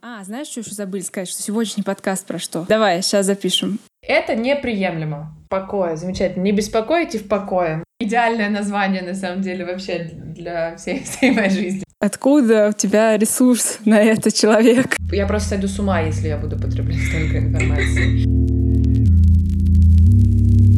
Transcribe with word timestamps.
А, 0.00 0.22
знаешь, 0.22 0.46
что 0.46 0.60
еще 0.60 0.74
забыли 0.74 1.02
сказать, 1.02 1.28
что 1.28 1.42
сегодняшний 1.42 1.82
подкаст 1.82 2.24
про 2.24 2.38
что? 2.38 2.64
Давай, 2.68 3.02
сейчас 3.02 3.26
запишем. 3.26 3.80
Это 4.00 4.36
неприемлемо. 4.36 5.36
Покоя, 5.48 5.96
замечательно. 5.96 6.44
Не 6.44 6.52
беспокойте 6.52 7.18
в 7.18 7.26
покое. 7.26 7.82
Идеальное 7.98 8.48
название, 8.48 9.02
на 9.02 9.14
самом 9.14 9.42
деле, 9.42 9.64
вообще 9.64 10.08
для 10.12 10.76
всей, 10.76 11.02
всей 11.04 11.32
моей 11.32 11.50
жизни. 11.50 11.82
Откуда 11.98 12.68
у 12.68 12.72
тебя 12.72 13.16
ресурс 13.18 13.78
на 13.84 14.00
это, 14.00 14.30
человек? 14.30 14.94
Я 15.10 15.26
просто 15.26 15.48
сойду 15.48 15.66
с 15.66 15.80
ума, 15.80 16.00
если 16.02 16.28
я 16.28 16.36
буду 16.36 16.56
потреблять 16.56 17.02
столько 17.08 17.38
информации. 17.38 18.22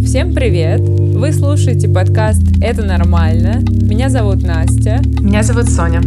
Всем 0.07 0.35
привет! 0.35 0.81
Вы 0.81 1.33
слушаете 1.35 1.91
подкаст 1.91 2.41
«Это 2.63 2.85
нормально». 2.85 3.61
Меня 3.69 4.09
зовут 4.09 4.43
Настя. 4.43 5.03
Меня 5.21 5.43
зовут 5.43 5.69
Соня. 5.69 6.01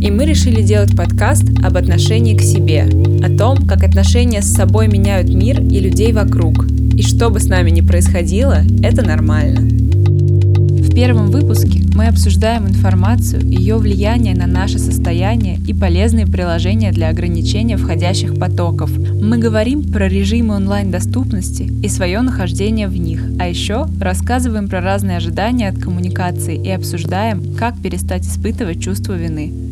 И 0.00 0.12
мы 0.12 0.26
решили 0.26 0.62
делать 0.62 0.96
подкаст 0.96 1.42
об 1.64 1.76
отношении 1.76 2.36
к 2.36 2.40
себе, 2.40 2.84
о 3.20 3.36
том, 3.36 3.66
как 3.66 3.82
отношения 3.82 4.42
с 4.42 4.54
собой 4.54 4.86
меняют 4.86 5.28
мир 5.28 5.60
и 5.60 5.80
людей 5.80 6.12
вокруг. 6.12 6.66
И 6.94 7.02
что 7.02 7.30
бы 7.30 7.40
с 7.40 7.46
нами 7.46 7.70
ни 7.70 7.80
происходило, 7.80 8.62
это 8.80 9.04
нормально. 9.04 9.60
В 9.60 10.94
первом 10.94 11.32
выпуске 11.32 11.82
мы 11.94 12.06
обсуждаем 12.06 12.68
информацию, 12.68 13.44
ее 13.44 13.76
влияние 13.76 14.36
на 14.36 14.46
наше 14.46 14.78
состояние 14.78 15.58
и 15.66 15.74
полезные 15.74 16.28
приложения 16.28 16.92
для 16.92 17.08
ограничения 17.08 17.76
входящих 17.76 18.38
потоков. 18.38 18.96
Мы 18.96 19.38
говорим 19.38 19.82
про 19.82 20.08
режимы 20.08 20.54
онлайн-доступности 20.54 21.64
и 21.82 21.88
свое 21.88 22.20
нахождение 22.20 22.86
в 22.86 22.96
них, 22.96 23.20
а 23.40 23.48
еще 23.48 23.88
рассказываем 24.00 24.68
про 24.68 24.80
разные 24.80 25.16
ожидания 25.16 25.68
от 25.68 25.78
коммуникации 25.78 26.56
и 26.56 26.70
обсуждаем, 26.70 27.56
как 27.56 27.80
перестать 27.80 28.24
испытывать 28.24 28.80
чувство 28.80 29.14
вины 29.14 29.67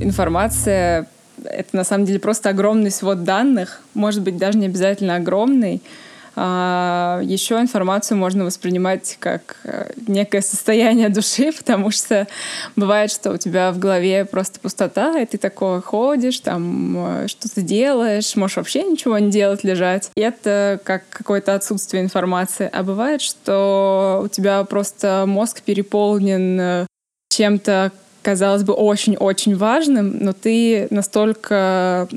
информация— 0.00 1.06
это 1.44 1.76
на 1.76 1.84
самом 1.84 2.04
деле 2.04 2.18
просто 2.18 2.50
огромный 2.50 2.90
свод 2.90 3.24
данных, 3.24 3.80
может 3.94 4.22
быть, 4.22 4.36
даже 4.36 4.58
не 4.58 4.66
обязательно 4.66 5.16
огромный. 5.16 5.82
А 6.40 7.20
еще 7.24 7.56
информацию 7.56 8.16
можно 8.16 8.44
воспринимать 8.44 9.16
как 9.18 9.56
э, 9.64 9.90
некое 10.06 10.40
состояние 10.40 11.08
души, 11.08 11.50
потому 11.58 11.90
что 11.90 12.28
бывает, 12.76 13.10
что 13.10 13.32
у 13.32 13.36
тебя 13.36 13.72
в 13.72 13.80
голове 13.80 14.24
просто 14.24 14.60
пустота, 14.60 15.18
и 15.18 15.26
ты 15.26 15.36
такой 15.36 15.82
ходишь, 15.82 16.38
там 16.38 17.24
э, 17.24 17.26
что-то 17.26 17.60
делаешь, 17.62 18.36
можешь 18.36 18.56
вообще 18.56 18.84
ничего 18.84 19.18
не 19.18 19.32
делать, 19.32 19.64
лежать. 19.64 20.12
И 20.14 20.20
это 20.20 20.80
как 20.84 21.08
какое-то 21.10 21.56
отсутствие 21.56 22.04
информации. 22.04 22.70
А 22.72 22.84
бывает, 22.84 23.20
что 23.20 24.22
у 24.24 24.28
тебя 24.28 24.62
просто 24.62 25.24
мозг 25.26 25.62
переполнен 25.62 26.60
э, 26.60 26.86
чем-то, 27.30 27.90
казалось 28.22 28.62
бы, 28.62 28.72
очень-очень 28.72 29.56
важным, 29.56 30.18
но 30.20 30.32
ты 30.32 30.88
настолько 30.90 32.08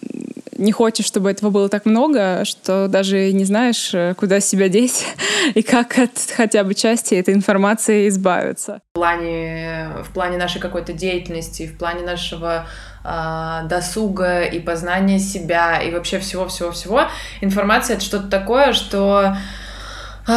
не 0.62 0.72
хочешь, 0.72 1.06
чтобы 1.06 1.32
этого 1.32 1.50
было 1.50 1.70
так 1.70 1.86
много, 1.86 2.46
что 2.46 2.88
даже 2.88 3.32
не 3.34 3.46
знаешь, 3.46 3.92
э, 3.94 4.14
куда 4.16 4.40
себя 4.40 4.70
деть 4.70 5.06
и 5.56 5.62
как 5.64 5.98
от 5.98 6.12
хотя 6.36 6.64
бы 6.64 6.76
части 6.76 7.16
этой 7.16 7.34
информации 7.34 8.08
избавиться. 8.08 8.82
В 8.92 8.94
плане, 8.94 9.90
в 10.04 10.14
плане 10.14 10.38
нашей 10.38 10.62
какой-то 10.62 10.94
деятельности, 10.94 11.68
в 11.68 11.78
плане 11.78 12.04
нашего 12.04 12.68
э, 13.04 13.62
досуга 13.68 14.44
и 14.44 14.60
познания 14.60 15.20
себя 15.20 15.82
и 15.82 15.92
вообще 15.92 16.20
всего-всего-всего, 16.20 17.08
информация— 17.42 17.96
это 17.98 18.06
что-то 18.06 18.28
такое, 18.28 18.74
что 18.74 19.36
э, 20.28 20.32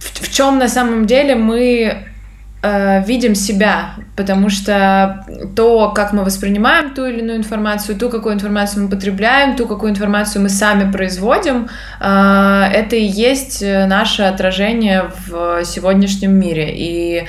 в, 0.00 0.20
в 0.20 0.32
чем 0.32 0.58
на 0.58 0.68
самом 0.68 1.06
деле 1.06 1.34
мы 1.34 2.09
э, 2.62 3.04
видим 3.04 3.34
себя, 3.34 3.94
потому 4.16 4.50
что 4.50 5.24
то, 5.56 5.90
как 5.90 6.12
мы 6.12 6.24
воспринимаем 6.24 6.94
ту 6.94 7.06
или 7.06 7.20
иную 7.20 7.38
информацию, 7.38 7.98
ту, 7.98 8.08
какую 8.10 8.34
информацию 8.34 8.84
мы 8.84 8.90
потребляем, 8.90 9.56
ту, 9.56 9.66
какую 9.66 9.92
информацию 9.92 10.42
мы 10.42 10.48
сами 10.48 10.90
производим, 10.90 11.68
э, 12.00 12.64
это 12.72 12.96
и 12.96 13.04
есть 13.04 13.62
наше 13.62 14.22
отражение 14.22 15.10
в 15.26 15.64
сегодняшнем 15.64 16.32
мире. 16.32 16.70
И 16.74 17.26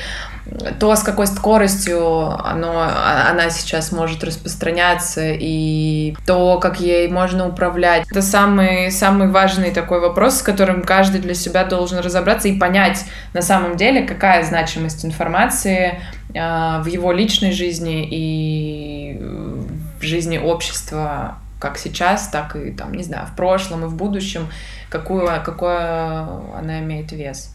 то, 0.80 0.96
с 0.96 1.04
какой 1.04 1.28
скоростью 1.28 2.28
оно, 2.46 2.82
а, 2.82 3.30
она 3.30 3.50
сейчас 3.50 3.92
может 3.92 4.24
распространяться, 4.24 5.22
и 5.34 6.16
то, 6.26 6.60
как 6.60 6.80
ей 6.80 7.08
можно 7.10 7.48
управлять. 7.48 8.06
Это 8.10 8.22
самый, 8.22 8.92
самый 8.92 9.28
важный 9.30 9.72
такой 9.72 10.00
вопрос, 10.00 10.40
с 10.40 10.42
которым 10.42 10.84
каждый 10.84 11.22
для 11.22 11.36
себя 11.36 11.64
должен 11.64 12.00
разобраться 12.00 12.48
и 12.48 12.58
понять 12.58 13.06
на 13.34 13.42
самом 13.42 13.78
деле, 13.78 14.04
какая 14.04 14.44
значимость 14.44 15.06
информации 15.06 16.02
э, 16.34 16.82
в 16.82 16.86
его 16.88 17.12
личной 17.12 17.52
жизни 17.52 18.08
и 18.10 19.20
в 20.00 20.04
жизни 20.04 20.38
общества 20.38 21.38
как 21.60 21.78
сейчас, 21.78 22.28
так 22.28 22.56
и, 22.56 22.72
там, 22.72 22.94
не 22.94 23.04
знаю, 23.04 23.28
в 23.28 23.36
прошлом 23.36 23.86
и 23.86 23.88
в 23.88 23.96
будущем, 23.96 24.48
какую, 24.90 25.28
какой 25.44 25.78
она 25.78 26.80
имеет 26.80 27.12
вес. 27.12 27.54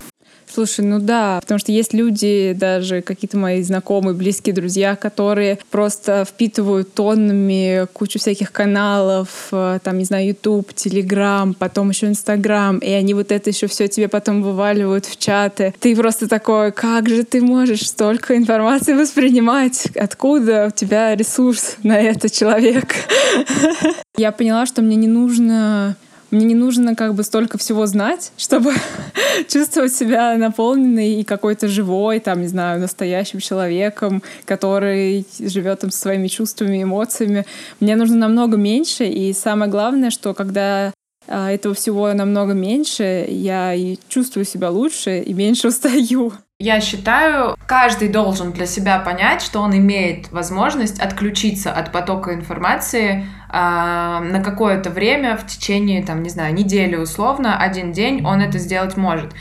Слушай, 0.57 0.87
ну 0.87 1.01
да, 1.01 1.39
потому 1.43 1.59
что 1.59 1.71
есть 1.71 1.93
люди, 1.93 2.57
даже 2.59 3.03
какие-то 3.03 3.37
мои 3.37 3.63
знакомые, 3.63 4.15
близкие 4.15 4.55
друзья, 4.55 4.97
которые 4.97 5.59
просто 5.71 6.25
впитывают 6.25 6.95
тоннами 6.95 7.87
кучу 7.93 8.19
всяких 8.19 8.53
каналов, 8.53 9.49
э, 9.53 9.81
там, 9.85 9.99
не 9.99 10.07
знаю, 10.07 10.29
YouTube, 10.29 10.71
Telegram, 10.71 11.53
потом 11.53 11.91
еще 11.91 12.07
Instagram, 12.07 12.79
и 12.79 12.91
они 12.91 13.13
вот 13.13 13.33
это 13.33 13.51
еще 13.51 13.67
все 13.67 13.87
тебе 13.87 14.09
потом 14.09 14.43
вываливают 14.43 15.05
в 15.05 15.19
чаты. 15.19 15.75
Ты 15.79 15.95
просто 15.95 16.27
такой, 16.27 16.73
как 16.73 17.07
же 17.07 17.25
ты 17.25 17.43
можешь 17.43 17.87
столько 17.87 18.35
информации 18.35 18.95
воспринимать? 18.95 19.89
Откуда 19.95 20.69
у 20.69 20.71
тебя 20.71 21.15
ресурс 21.15 21.77
на 21.83 22.01
это, 22.01 22.31
человек? 22.31 22.95
Я 24.17 24.33
поняла, 24.33 24.65
что 24.65 24.81
мне 24.81 24.97
не 24.97 25.07
нужно 25.07 25.97
мне 26.37 26.45
не 26.45 26.55
нужно 26.55 26.95
как 26.95 27.15
бы 27.15 27.23
столько 27.23 27.59
всего 27.59 27.87
знать, 27.87 28.33
чтобы 28.37 28.73
чувствовать 29.49 29.95
себя 29.95 30.37
наполненной 30.37 31.15
и 31.15 31.25
какой-то 31.25 31.67
живой, 31.67 32.21
там, 32.21 32.43
не 32.43 32.49
знаю, 32.49 32.79
настоящим 32.79 33.41
человеком, 33.41 34.23
который 34.45 35.27
живет 35.39 35.81
там 35.81 35.91
со 35.91 35.99
своими 35.99 36.29
чувствами, 36.29 36.83
эмоциями. 36.83 37.47
Мне 37.81 37.97
нужно 37.97 38.17
намного 38.17 38.57
меньше, 38.57 39.07
и 39.07 39.33
самое 39.33 39.71
главное, 39.71 40.11
что 40.11 40.35
когда 40.35 40.93
а, 41.27 41.51
этого 41.51 41.75
всего 41.75 42.13
намного 42.13 42.53
меньше, 42.53 43.27
я 43.29 43.75
и 43.75 43.97
чувствую 44.09 44.45
себя 44.45 44.71
лучше 44.71 45.21
и 45.21 45.33
меньше 45.33 45.69
устаю. 45.69 46.33
Я 46.59 46.81
считаю, 46.81 47.55
каждый 47.67 48.09
должен 48.09 48.51
для 48.51 48.65
себя 48.65 48.99
понять, 48.99 49.43
что 49.43 49.61
он 49.61 49.77
имеет 49.77 50.33
возможность 50.33 50.99
отключиться 50.99 51.71
от 51.71 51.93
потока 51.93 52.33
информации 52.33 53.27
э, 53.51 53.53
на 53.53 54.43
какое-то 54.43 54.89
время 54.89 55.37
в 55.37 55.47
течение, 55.47 56.03
там, 56.03 56.23
не 56.23 56.31
знаю, 56.31 56.55
недели 56.55 56.97
условно, 56.97 57.59
один 57.59 57.93
день 57.93 58.25
он 58.25 58.41
это 58.41 58.59
сделать 58.59 58.97
может. 58.97 59.35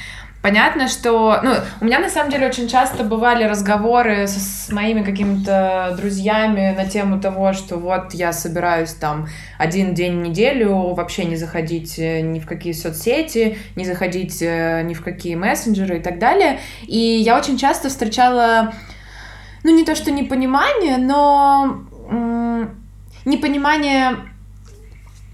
Понятно, 0.46 0.88
что... 0.88 1.40
Ну, 1.42 1.56
у 1.82 1.86
меня, 1.86 1.98
на 1.98 2.08
самом 2.08 2.30
деле, 2.30 2.46
очень 2.46 2.68
часто 2.68 3.04
бывали 3.04 3.46
разговоры 3.46 4.28
с, 4.28 4.68
с 4.68 4.72
моими 4.72 5.02
какими-то 5.02 5.96
друзьями 5.98 6.72
на 6.78 6.86
тему 6.86 7.20
того, 7.20 7.54
что 7.54 7.78
вот 7.78 8.14
я 8.14 8.32
собираюсь 8.32 8.94
там 8.94 9.26
один 9.58 9.96
день 9.96 10.20
в 10.20 10.22
неделю 10.22 10.94
вообще 10.94 11.26
не 11.26 11.36
заходить 11.36 11.98
э, 11.98 12.22
ни 12.22 12.40
в 12.40 12.46
какие 12.46 12.74
соцсети, 12.74 13.58
не 13.76 13.86
заходить 13.86 14.40
э, 14.44 14.84
ни 14.84 14.94
в 14.94 15.04
какие 15.04 15.34
мессенджеры 15.34 15.98
и 15.98 16.00
так 16.00 16.20
далее. 16.20 16.60
И 16.84 16.96
я 16.96 17.40
очень 17.40 17.58
часто 17.58 17.90
встречала, 17.90 18.72
ну, 19.64 19.76
не 19.76 19.84
то 19.84 19.96
что 19.96 20.12
непонимание, 20.12 20.98
но 20.98 21.86
непонимание 23.26 24.18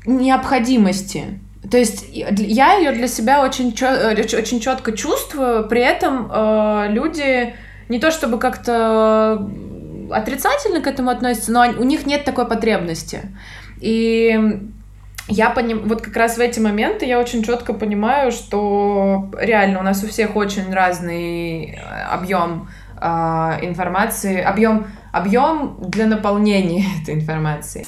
необходимости 0.06 1.42
то 1.70 1.78
есть 1.78 2.08
я 2.12 2.74
ее 2.78 2.92
для 2.92 3.08
себя 3.08 3.44
очень, 3.44 3.76
э, 3.82 4.22
очень 4.38 4.60
четко 4.60 4.94
чувствую, 4.94 5.68
при 5.68 5.82
этом 5.82 6.32
э, 6.32 6.88
люди 6.90 7.54
не 7.90 8.00
то 8.00 8.10
чтобы 8.10 8.40
как-то 8.40 9.48
отрицательно 10.12 10.82
к 10.82 10.88
этому 10.88 11.12
относятся, 11.12 11.52
но 11.52 11.62
у 11.62 11.84
них 11.84 12.06
нет 12.06 12.26
такой 12.26 12.48
потребности. 12.48 13.22
И 13.80 14.40
я 15.28 15.50
поним... 15.50 15.88
вот 15.88 16.02
как 16.02 16.16
раз 16.18 16.38
в 16.38 16.40
эти 16.40 16.60
моменты 16.60 17.06
я 17.06 17.20
очень 17.20 17.44
четко 17.44 17.74
понимаю, 17.74 18.32
что 18.32 19.30
реально 19.40 19.80
у 19.80 19.84
нас 19.84 20.04
у 20.04 20.08
всех 20.08 20.36
очень 20.36 20.74
разный 20.74 21.80
объем 22.10 22.70
э, 23.00 23.06
информации, 23.62 24.42
объем 24.42 24.88
объем 25.12 25.78
для 25.80 26.08
наполнения 26.08 26.86
этой 27.02 27.16
информации. 27.16 27.86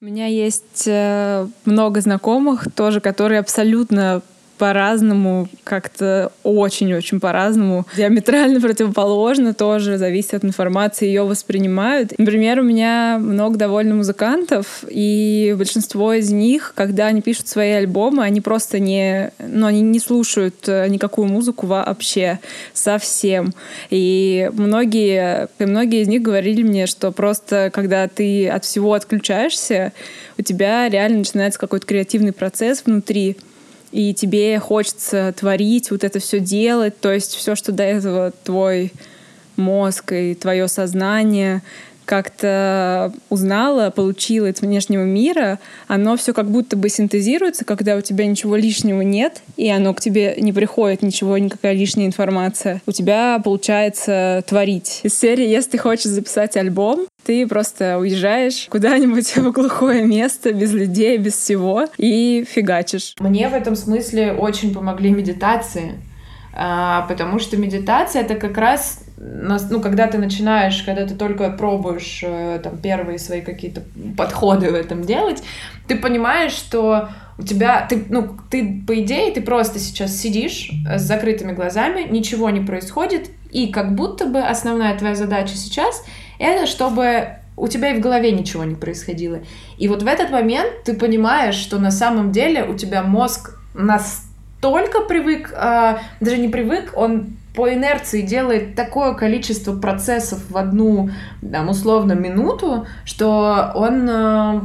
У 0.00 0.04
меня 0.04 0.26
есть 0.26 0.84
э, 0.86 1.48
много 1.64 2.00
знакомых 2.00 2.72
тоже, 2.72 3.00
которые 3.00 3.40
абсолютно 3.40 4.22
по-разному, 4.58 5.48
как-то 5.64 6.32
очень-очень 6.42 7.20
по-разному. 7.20 7.86
Диаметрально 7.96 8.60
противоположно 8.68 9.54
тоже, 9.54 9.96
зависит 9.98 10.34
от 10.34 10.44
информации, 10.44 11.06
ее 11.06 11.22
воспринимают. 11.22 12.12
Например, 12.18 12.60
у 12.60 12.62
меня 12.62 13.18
много 13.20 13.56
довольно 13.56 13.94
музыкантов, 13.94 14.84
и 14.88 15.54
большинство 15.56 16.12
из 16.12 16.30
них, 16.30 16.72
когда 16.74 17.06
они 17.06 17.22
пишут 17.22 17.48
свои 17.48 17.70
альбомы, 17.70 18.24
они 18.24 18.40
просто 18.40 18.78
не, 18.78 19.30
ну, 19.38 19.66
они 19.66 19.80
не 19.80 20.00
слушают 20.00 20.68
э, 20.68 20.88
никакую 20.88 21.28
музыку 21.28 21.66
вообще, 21.66 22.40
совсем. 22.72 23.52
И 23.90 24.50
многие, 24.52 25.48
и 25.58 25.64
многие 25.64 26.02
из 26.02 26.08
них 26.08 26.22
говорили 26.22 26.62
мне, 26.62 26.86
что 26.86 27.12
просто 27.12 27.70
когда 27.72 28.08
ты 28.08 28.48
от 28.48 28.64
всего 28.64 28.94
отключаешься, 28.94 29.92
у 30.38 30.42
тебя 30.42 30.88
реально 30.88 31.18
начинается 31.18 31.58
какой-то 31.58 31.86
креативный 31.86 32.32
процесс 32.32 32.82
внутри, 32.84 33.36
и 33.90 34.14
тебе 34.14 34.58
хочется 34.58 35.34
творить, 35.36 35.90
вот 35.90 36.04
это 36.04 36.18
все 36.18 36.40
делать, 36.40 37.00
то 37.00 37.12
есть 37.12 37.34
все, 37.34 37.54
что 37.54 37.72
до 37.72 37.82
этого 37.82 38.32
твой 38.44 38.92
мозг 39.56 40.12
и 40.12 40.34
твое 40.34 40.68
сознание 40.68 41.62
как-то 42.08 43.12
узнала, 43.28 43.90
получила 43.90 44.48
от 44.48 44.62
внешнего 44.62 45.04
мира, 45.04 45.58
оно 45.88 46.16
все 46.16 46.32
как 46.32 46.50
будто 46.50 46.74
бы 46.74 46.88
синтезируется, 46.88 47.66
когда 47.66 47.96
у 47.96 48.00
тебя 48.00 48.26
ничего 48.26 48.56
лишнего 48.56 49.02
нет, 49.02 49.42
и 49.58 49.68
оно 49.68 49.92
к 49.92 50.00
тебе 50.00 50.34
не 50.38 50.54
приходит 50.54 51.02
ничего, 51.02 51.36
никакая 51.36 51.74
лишняя 51.74 52.06
информация. 52.06 52.80
У 52.86 52.92
тебя 52.92 53.38
получается 53.44 54.42
творить. 54.46 55.00
Из 55.02 55.18
серии, 55.18 55.46
если 55.46 55.72
ты 55.72 55.78
хочешь 55.78 56.06
записать 56.06 56.56
альбом, 56.56 57.06
ты 57.26 57.46
просто 57.46 57.98
уезжаешь 57.98 58.68
куда-нибудь 58.70 59.36
в 59.36 59.52
глухое 59.52 60.02
место, 60.02 60.54
без 60.54 60.72
людей, 60.72 61.18
без 61.18 61.34
всего, 61.34 61.84
и 61.98 62.46
фигачишь. 62.48 63.14
Мне 63.20 63.50
в 63.50 63.54
этом 63.54 63.76
смысле 63.76 64.32
очень 64.32 64.72
помогли 64.72 65.10
медитации, 65.10 66.00
а, 66.54 67.02
потому 67.02 67.38
что 67.38 67.58
медитация— 67.58 68.22
это 68.22 68.34
как 68.34 68.56
раз 68.56 69.04
ну, 69.20 69.80
когда 69.80 70.06
ты 70.06 70.18
начинаешь, 70.18 70.82
когда 70.82 71.06
ты 71.06 71.14
только 71.14 71.50
пробуешь 71.50 72.20
э, 72.22 72.60
там 72.62 72.78
первые 72.78 73.18
свои 73.18 73.40
какие-то 73.40 73.82
подходы 74.16 74.70
в 74.70 74.74
этом 74.74 75.02
делать, 75.02 75.42
ты 75.88 75.96
понимаешь, 75.96 76.52
что 76.52 77.08
у 77.36 77.42
тебя, 77.42 77.86
ты, 77.88 78.04
ну, 78.08 78.36
ты, 78.50 78.82
по 78.86 79.00
идее, 79.00 79.32
ты 79.32 79.40
просто 79.40 79.78
сейчас 79.78 80.16
сидишь 80.16 80.70
с 80.88 81.02
закрытыми 81.02 81.52
глазами, 81.52 82.06
ничего 82.08 82.50
не 82.50 82.60
происходит, 82.60 83.30
и 83.50 83.68
как 83.68 83.94
будто 83.94 84.26
бы 84.26 84.40
основная 84.40 84.96
твоя 84.96 85.14
задача 85.14 85.56
сейчас— 85.56 86.04
это 86.38 86.66
чтобы 86.66 87.38
у 87.56 87.66
тебя 87.66 87.90
и 87.90 87.98
в 87.98 88.00
голове 88.00 88.30
ничего 88.30 88.62
не 88.62 88.76
происходило. 88.76 89.40
И 89.78 89.88
вот 89.88 90.02
в 90.02 90.06
этот 90.06 90.30
момент 90.30 90.84
ты 90.84 90.94
понимаешь, 90.94 91.56
что 91.56 91.78
на 91.78 91.90
самом 91.90 92.30
деле 92.30 92.64
у 92.64 92.74
тебя 92.74 93.02
мозг 93.02 93.58
настолько 93.74 95.00
привык, 95.00 95.52
э, 95.52 95.96
даже 96.20 96.38
не 96.38 96.48
привык, 96.48 96.92
он 96.94 97.37
по 97.54 97.72
инерции 97.72 98.22
делает 98.22 98.74
такое 98.74 99.14
количество 99.14 99.76
процессов 99.76 100.40
в 100.48 100.56
одну, 100.56 101.10
там, 101.40 101.68
условно, 101.68 102.12
минуту, 102.12 102.86
что 103.04 103.72
он... 103.74 104.08
Э, 104.08 104.60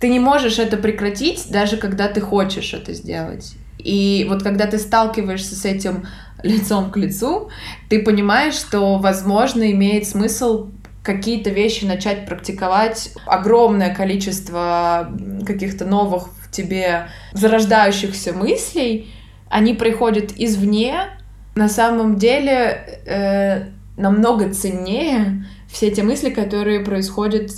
ты 0.00 0.08
не 0.08 0.18
можешь 0.18 0.58
это 0.58 0.76
прекратить, 0.76 1.50
даже 1.50 1.76
когда 1.76 2.08
ты 2.08 2.20
хочешь 2.20 2.72
это 2.72 2.94
сделать. 2.94 3.54
И 3.78 4.26
вот 4.28 4.42
когда 4.42 4.66
ты 4.66 4.78
сталкиваешься 4.78 5.54
с 5.54 5.64
этим 5.64 6.06
лицом 6.42 6.90
к 6.90 6.96
лицу, 6.96 7.50
ты 7.88 8.02
понимаешь, 8.02 8.54
что, 8.54 8.96
возможно, 8.96 9.70
имеет 9.70 10.06
смысл 10.06 10.68
какие-то 11.02 11.50
вещи 11.50 11.84
начать 11.84 12.26
практиковать, 12.26 13.12
огромное 13.26 13.94
количество 13.94 15.10
каких-то 15.46 15.84
новых 15.84 16.28
в 16.42 16.50
тебе 16.50 17.08
зарождающихся 17.32 18.32
мыслей, 18.32 19.12
они 19.48 19.74
приходят 19.74 20.32
извне, 20.36 21.08
на 21.54 21.68
самом 21.68 22.16
деле 22.16 23.02
э, 23.06 23.64
намного 23.96 24.52
ценнее 24.52 25.46
все 25.68 25.90
те 25.90 26.02
мысли, 26.02 26.30
которые 26.30 26.80
происходят 26.80 27.50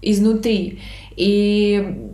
изнутри. 0.00 0.80
И 1.16 2.10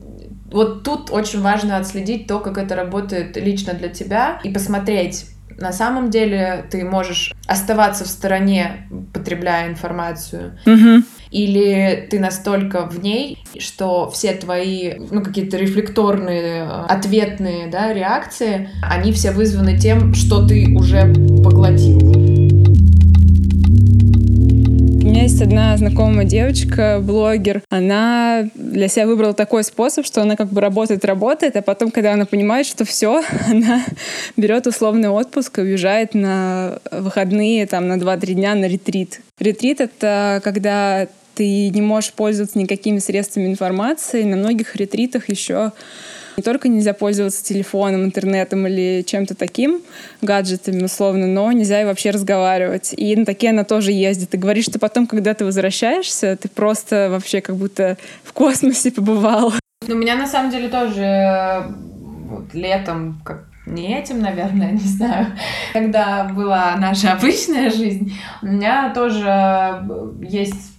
вот 0.50 0.82
тут 0.82 1.10
очень 1.10 1.40
важно 1.40 1.76
отследить 1.76 2.26
то, 2.26 2.40
как 2.40 2.58
это 2.58 2.74
работает 2.74 3.36
лично 3.36 3.74
для 3.74 3.88
тебя, 3.88 4.40
и 4.44 4.50
посмотреть, 4.50 5.26
на 5.58 5.72
самом 5.72 6.10
деле 6.10 6.66
ты 6.70 6.84
можешь 6.84 7.32
оставаться 7.46 8.04
в 8.04 8.08
стороне, 8.08 8.88
потребляя 9.12 9.68
информацию, 9.68 10.58
угу. 10.64 11.02
Или 11.30 12.06
ты 12.10 12.18
настолько 12.18 12.88
в 12.88 13.02
ней, 13.02 13.38
что 13.58 14.10
все 14.10 14.32
твои, 14.32 14.94
ну, 15.10 15.22
какие-то 15.22 15.56
рефлекторные, 15.56 16.64
э, 16.64 16.84
ответные, 16.88 17.66
да, 17.66 17.92
реакции, 17.92 18.70
они 18.82 19.12
все 19.12 19.32
вызваны 19.32 19.78
тем, 19.78 20.14
что 20.14 20.46
ты 20.46 20.74
уже 20.74 21.12
поглотил 21.42 22.27
меня 25.08 25.22
есть 25.22 25.40
одна 25.40 25.74
знакомая 25.76 26.26
девочка, 26.26 27.00
блогер. 27.02 27.62
Она 27.70 28.48
для 28.54 28.88
себя 28.88 29.06
выбрала 29.06 29.32
такой 29.32 29.64
способ, 29.64 30.04
что 30.04 30.20
она 30.20 30.36
как 30.36 30.48
бы 30.48 30.60
работает, 30.60 31.04
работает, 31.04 31.56
а 31.56 31.62
потом, 31.62 31.90
когда 31.90 32.12
она 32.12 32.26
понимает, 32.26 32.66
что 32.66 32.84
все, 32.84 33.22
она 33.48 33.84
берет 34.36 34.66
условный 34.66 35.08
отпуск 35.08 35.58
и 35.58 35.62
уезжает 35.62 36.14
на 36.14 36.80
выходные, 36.90 37.66
там, 37.66 37.88
на 37.88 37.94
2-3 37.94 38.34
дня 38.34 38.54
на 38.54 38.66
ретрит. 38.66 39.20
Ретрит— 39.38 39.80
это 39.82 40.42
когда 40.44 41.08
ты 41.34 41.70
не 41.70 41.80
можешь 41.80 42.12
пользоваться 42.12 42.58
никакими 42.58 42.98
средствами 42.98 43.46
информации. 43.46 44.24
На 44.24 44.36
многих 44.36 44.76
ретритах 44.76 45.30
еще 45.30 45.72
не 46.38 46.42
только 46.42 46.68
нельзя 46.68 46.94
пользоваться 46.94 47.44
телефоном, 47.44 48.04
интернетом 48.04 48.66
или 48.68 49.02
чем-то 49.04 49.34
таким, 49.34 49.82
гаджетами 50.22 50.84
условно, 50.84 51.26
но 51.26 51.50
нельзя 51.50 51.82
и 51.82 51.84
вообще 51.84 52.10
разговаривать. 52.10 52.94
И 52.96 53.16
на 53.16 53.26
такие 53.26 53.50
она 53.50 53.64
тоже 53.64 53.90
ездит. 53.90 54.34
И 54.34 54.38
говорит, 54.38 54.64
что 54.64 54.78
потом, 54.78 55.08
когда 55.08 55.34
ты 55.34 55.44
возвращаешься, 55.44 56.38
ты 56.40 56.48
просто 56.48 57.08
вообще 57.10 57.40
как 57.40 57.56
будто 57.56 57.96
в 58.22 58.32
космосе 58.32 58.92
побывал. 58.92 59.52
Ну, 59.86 59.96
у 59.96 59.98
меня 59.98 60.14
на 60.14 60.28
самом 60.28 60.52
деле 60.52 60.68
тоже 60.68 61.64
вот, 62.30 62.54
летом, 62.54 63.20
как 63.24 63.48
не 63.66 63.98
этим, 63.98 64.20
наверное, 64.20 64.72
не 64.72 64.78
знаю, 64.78 65.26
когда 65.72 66.22
была 66.24 66.76
наша 66.76 67.14
обычная 67.14 67.70
жизнь, 67.70 68.16
у 68.42 68.46
меня 68.46 68.92
тоже 68.94 69.82
есть 70.22 70.77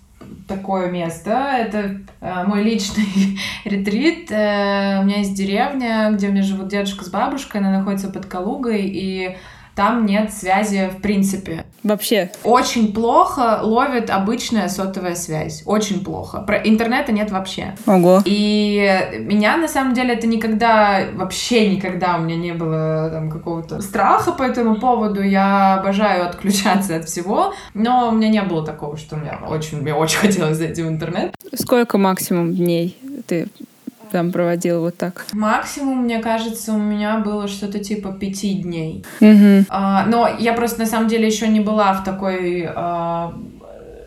такое 0.50 0.90
место. 0.90 1.32
Это 1.32 2.02
э, 2.20 2.44
мой 2.46 2.64
личный 2.64 3.40
ретрит. 3.64 4.30
Э, 4.32 5.00
у 5.00 5.06
меня 5.06 5.20
есть 5.20 5.36
деревня, 5.36 6.10
где 6.12 6.28
у 6.28 6.32
меня 6.32 6.44
живут 6.44 6.68
дедушка 6.68 7.06
с 7.06 7.10
бабушкой. 7.10 7.62
Она 7.62 7.72
находится 7.72 8.10
под 8.10 8.26
Калугой. 8.26 8.82
И 8.82 9.38
там 9.80 10.06
нет 10.06 10.34
связи 10.34 10.90
в 10.94 11.02
принципе. 11.02 11.64
Вообще. 11.84 12.30
Очень 12.44 12.92
плохо 12.92 13.62
ловит 13.64 14.10
обычная 14.10 14.68
сотовая 14.68 15.16
связь. 15.16 15.64
Очень 15.66 16.04
плохо. 16.04 16.42
Про 16.42 16.58
интернета 16.58 17.14
нет 17.14 17.32
вообще. 17.32 17.78
Ого. 17.86 18.22
И 18.26 18.92
меня, 19.20 19.56
на 19.56 19.70
самом 19.70 19.94
деле, 19.94 20.16
это 20.16 20.28
никогда, 20.28 21.06
вообще 21.14 21.74
никогда 21.74 22.18
у 22.18 22.24
меня 22.24 22.36
не 22.36 22.52
было 22.52 23.10
там 23.10 23.32
какого-то 23.32 23.82
страха 23.82 24.34
по 24.34 24.44
этому 24.44 24.82
поводу. 24.82 25.22
Я 25.22 25.76
обожаю 25.76 26.28
отключаться 26.28 26.98
от 26.98 27.08
всего. 27.08 27.54
Но 27.74 28.10
у 28.10 28.12
меня 28.12 28.28
не 28.28 28.42
было 28.42 28.66
такого, 28.66 28.98
что 28.98 29.16
мне 29.16 29.32
очень, 29.48 29.82
мне 29.82 29.94
очень 29.94 30.18
хотелось 30.20 30.58
зайти 30.58 30.84
в 30.84 30.90
интернет. 30.90 31.34
Сколько 31.54 31.98
максимум 31.98 32.54
дней 32.54 32.98
ты 33.28 33.48
там 34.12 34.32
проводил 34.32 34.82
вот 34.82 34.98
так? 34.98 35.26
Максимум, 35.34 36.04
мне 36.04 36.20
кажется, 36.20 36.74
у 36.74 36.78
меня 36.78 37.20
было 37.20 37.48
что-то 37.48 37.80
типа 37.80 38.12
пяти 38.12 38.56
дней. 38.56 39.06
Угу. 39.22 39.66
А, 39.70 40.06
но 40.06 40.28
я 40.40 40.54
просто 40.54 40.82
на 40.82 40.86
самом 40.86 41.08
деле 41.08 41.28
еще 41.28 41.48
не 41.48 41.60
была 41.60 41.94
в 41.94 42.04
такой 42.04 42.68
а, 42.68 43.34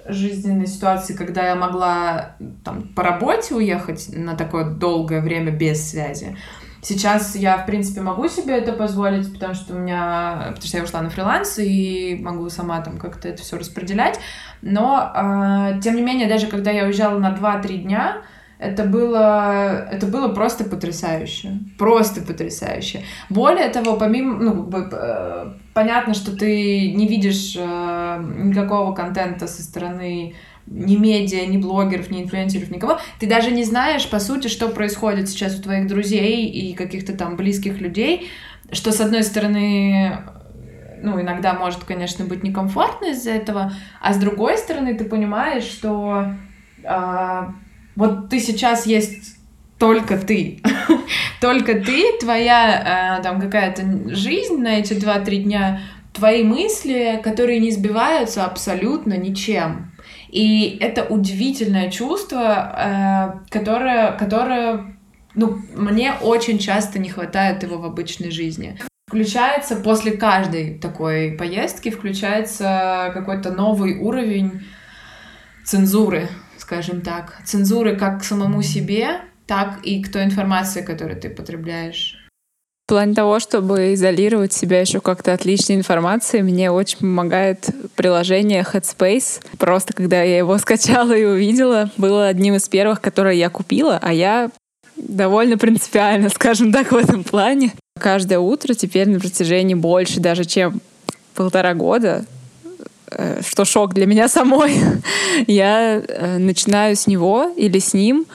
жизненной 0.06 0.66
ситуации, 0.66 1.14
когда 1.14 1.46
я 1.48 1.54
могла 1.54 2.36
там 2.64 2.82
по 2.82 3.02
работе 3.02 3.54
уехать 3.54 4.08
на 4.12 4.36
такое 4.36 4.64
долгое 4.64 5.20
время 5.20 5.50
без 5.50 5.90
связи. 5.90 6.36
Сейчас 6.84 7.36
я, 7.36 7.58
в 7.58 7.66
принципе, 7.66 8.00
могу 8.00 8.26
себе 8.26 8.58
это 8.58 8.72
позволить, 8.72 9.32
потому 9.32 9.54
что 9.54 9.74
у 9.74 9.78
меня, 9.78 10.46
потому 10.48 10.66
что 10.66 10.76
я 10.78 10.82
ушла 10.82 11.00
на 11.00 11.10
фриланс 11.10 11.60
и 11.60 12.18
могу 12.20 12.50
сама 12.50 12.80
там 12.80 12.98
как-то 12.98 13.28
это 13.28 13.40
все 13.40 13.56
распределять. 13.56 14.18
Но, 14.62 15.12
э, 15.14 15.80
тем 15.80 15.94
не 15.94 16.02
менее, 16.02 16.28
даже 16.28 16.48
когда 16.48 16.72
я 16.72 16.84
уезжала 16.84 17.20
на 17.20 17.30
2-3 17.30 17.76
дня, 17.84 18.22
это 18.62 18.84
было, 18.84 19.88
это 19.90 20.06
было 20.06 20.28
просто 20.28 20.64
потрясающе. 20.64 21.58
Просто 21.78 22.22
потрясающе. 22.22 23.02
Более 23.28 23.68
того, 23.68 23.96
помимо, 23.96 24.38
ну, 24.38 24.70
э, 24.72 25.52
понятно, 25.74 26.14
что 26.14 26.36
ты 26.36 26.92
не 26.92 27.08
видишь 27.08 27.56
э, 27.58 28.24
никакого 28.44 28.94
контента 28.94 29.48
со 29.48 29.62
стороны 29.62 30.34
ни 30.66 30.96
медиа, 30.96 31.44
ни 31.46 31.58
блогеров, 31.58 32.10
ни 32.10 32.22
инфлюенсеров, 32.22 32.70
никого. 32.70 32.98
Ты 33.18 33.26
даже 33.26 33.50
не 33.50 33.64
знаешь, 33.64 34.08
по 34.08 34.20
сути, 34.20 34.46
что 34.46 34.68
происходит 34.68 35.28
сейчас 35.28 35.58
у 35.58 35.62
твоих 35.62 35.88
друзей 35.88 36.46
и 36.46 36.72
каких-то 36.74 37.14
там 37.16 37.36
близких 37.36 37.80
людей, 37.80 38.30
что, 38.70 38.92
с 38.92 39.00
одной 39.00 39.24
стороны, 39.24 40.18
ну, 41.02 41.20
иногда 41.20 41.54
может, 41.54 41.82
конечно, 41.82 42.24
быть 42.24 42.44
некомфортно 42.44 43.06
из-за 43.06 43.32
этого, 43.32 43.72
а 44.00 44.12
с 44.12 44.18
другой 44.18 44.56
стороны, 44.56 44.94
ты 44.94 45.04
понимаешь, 45.04 45.64
что 45.64 46.34
э, 46.84 47.42
вот 47.96 48.28
ты 48.30 48.40
сейчас 48.40 48.86
есть 48.86 49.36
только 49.78 50.16
ты. 50.16 50.60
только 51.40 51.74
ты, 51.74 52.18
твоя 52.20 53.18
э, 53.18 53.22
там 53.22 53.40
какая-то 53.40 54.14
жизнь 54.14 54.58
на 54.58 54.78
эти 54.78 54.92
2-3 54.92 55.36
дня, 55.38 55.80
твои 56.12 56.44
мысли, 56.44 57.20
которые 57.22 57.58
не 57.58 57.70
сбиваются 57.70 58.44
абсолютно 58.44 59.16
ничем. 59.16 59.92
И 60.28 60.78
это 60.80 61.04
удивительное 61.04 61.90
чувство, 61.90 63.42
э, 63.44 63.50
которое, 63.50 64.12
которое 64.12 64.96
ну, 65.34 65.58
мне 65.74 66.14
очень 66.20 66.58
часто 66.58 66.98
не 66.98 67.08
хватает 67.08 67.62
его 67.62 67.78
в 67.78 67.84
обычной 67.84 68.30
жизни. 68.30 68.78
Включается 69.08 69.76
после 69.76 70.12
каждой 70.12 70.78
такой 70.78 71.32
поездки, 71.32 71.90
включается 71.90 73.10
какой-то 73.12 73.50
новый 73.50 73.98
уровень 73.98 74.62
цензуры, 75.64 76.28
скажем 76.72 77.02
так. 77.02 77.42
Цензуры 77.44 77.96
как 77.96 78.20
к 78.20 78.24
самому 78.24 78.62
себе, 78.62 79.20
так 79.46 79.80
и 79.82 80.02
к 80.02 80.10
той 80.10 80.24
информации, 80.24 80.80
которую 80.80 81.20
ты 81.20 81.28
потребляешь. 81.28 82.16
В 82.86 82.88
плане 82.88 83.14
того, 83.14 83.40
чтобы 83.40 83.92
изолировать 83.92 84.54
себя 84.54 84.80
еще 84.80 85.00
как-то 85.00 85.34
от 85.34 85.44
личной 85.44 85.76
информации, 85.76 86.40
мне 86.40 86.70
очень 86.70 86.98
помогает 86.98 87.68
приложение 87.94 88.62
Headspace. 88.62 89.44
Просто 89.58 89.92
когда 89.92 90.22
я 90.22 90.38
его 90.38 90.56
скачала 90.66 91.12
и 91.12 91.24
увидела, 91.24 91.90
было 91.98 92.26
одним 92.26 92.54
из 92.54 92.68
первых, 92.70 93.02
которые 93.02 93.38
я 93.38 93.50
купила, 93.50 93.98
а 94.00 94.12
я 94.14 94.50
довольно 94.96 95.58
принципиально, 95.58 96.28
скажем 96.34 96.72
так, 96.72 96.90
в 96.90 96.96
этом 96.96 97.22
плане. 97.22 97.72
Каждое 98.00 98.38
утро 98.38 98.72
теперь 98.72 99.10
на 99.10 99.20
протяжении 99.20 99.74
больше 99.74 100.20
даже, 100.20 100.46
чем 100.46 100.80
полтора 101.34 101.74
года, 101.74 102.24
что 103.46 103.64
шок 103.64 103.94
для 103.94 104.06
меня 104.06 104.28
самой, 104.28 104.74
я 105.46 106.02
э, 106.06 106.38
начинаю 106.38 106.96
с 106.96 107.06
него 107.06 107.52
или 107.56 107.78
с 107.78 107.94
ним. 107.94 108.26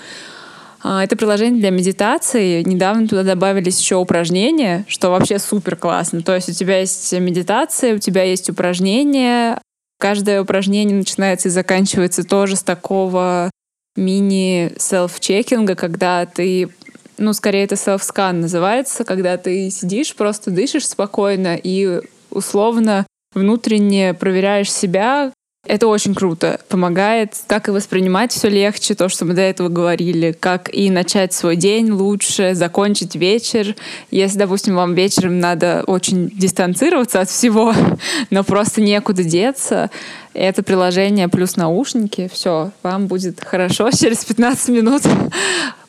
А, 0.84 1.03
это 1.03 1.15
приложение 1.15 1.60
для 1.60 1.72
медитации. 1.72 2.63
Недавно 2.63 3.07
туда 3.07 3.24
добавились 3.24 3.79
еще 3.79 3.96
упражнения, 3.96 4.86
что 4.88 5.10
вообще 5.10 5.39
супер 5.39 5.75
классно. 5.75 6.22
То 6.22 6.36
есть 6.36 6.50
у 6.50 6.53
тебя 6.53 6.79
есть 6.79 7.12
медитация, 7.13 7.96
у 7.96 8.00
тебя 8.00 8.24
есть 8.24 8.50
упражнения. 8.50 9.60
Каждое 10.00 10.41
упражнение 10.41 10.96
начинается 10.96 11.50
и 11.50 11.51
заканчивается 11.51 12.24
тоже 12.24 12.55
с 12.55 12.63
такого 12.63 13.50
мини-селф-чекинга, 13.96 15.75
когда 15.75 16.25
ты 16.25 16.69
ну, 17.17 17.34
скорее 17.34 17.63
это 17.63 17.75
self-scan 17.75 18.34
называется, 18.34 19.03
когда 19.03 19.38
ты 19.38 19.72
сидишь, 19.72 20.15
просто 20.15 20.51
дышишь 20.51 20.88
спокойно 20.88 21.60
и 21.62 22.01
условно 22.29 23.07
внутренне 23.34 24.13
проверяешь 24.13 24.72
себя, 24.72 25.31
это 25.67 25.88
очень 25.88 26.15
круто. 26.15 26.60
Помогает 26.69 27.36
как 27.48 27.67
и 27.67 27.72
воспринимать 27.72 28.31
все 28.31 28.48
легче, 28.50 28.96
то, 28.96 29.10
что 29.10 29.25
мы 29.25 29.34
до 29.34 29.41
этого 29.41 29.67
говорили, 29.67 30.31
как 30.31 30.74
и 30.74 30.89
начать 30.89 31.34
свой 31.34 31.57
день 31.57 31.91
лучше, 31.91 32.55
закончить 32.55 33.15
вечер. 33.15 33.75
Если, 34.10 34.38
допустим, 34.38 34.75
вам 34.75 34.93
вечером 34.93 35.39
надо 35.39 35.84
очень 35.86 36.29
дистанцироваться 36.29 37.19
от 37.19 37.29
всего, 37.29 37.74
но 38.29 38.43
просто 38.43 38.81
некуда 38.81 39.24
деться, 39.24 39.91
это 40.38 40.62
приложение 40.63 41.27
плюс 41.27 41.56
наушники, 41.56 42.29
все, 42.32 42.72
вам 42.84 43.08
будет 43.08 43.44
хорошо 43.44 43.89
через 43.98 44.24
15 44.24 44.70
минут. 44.70 45.01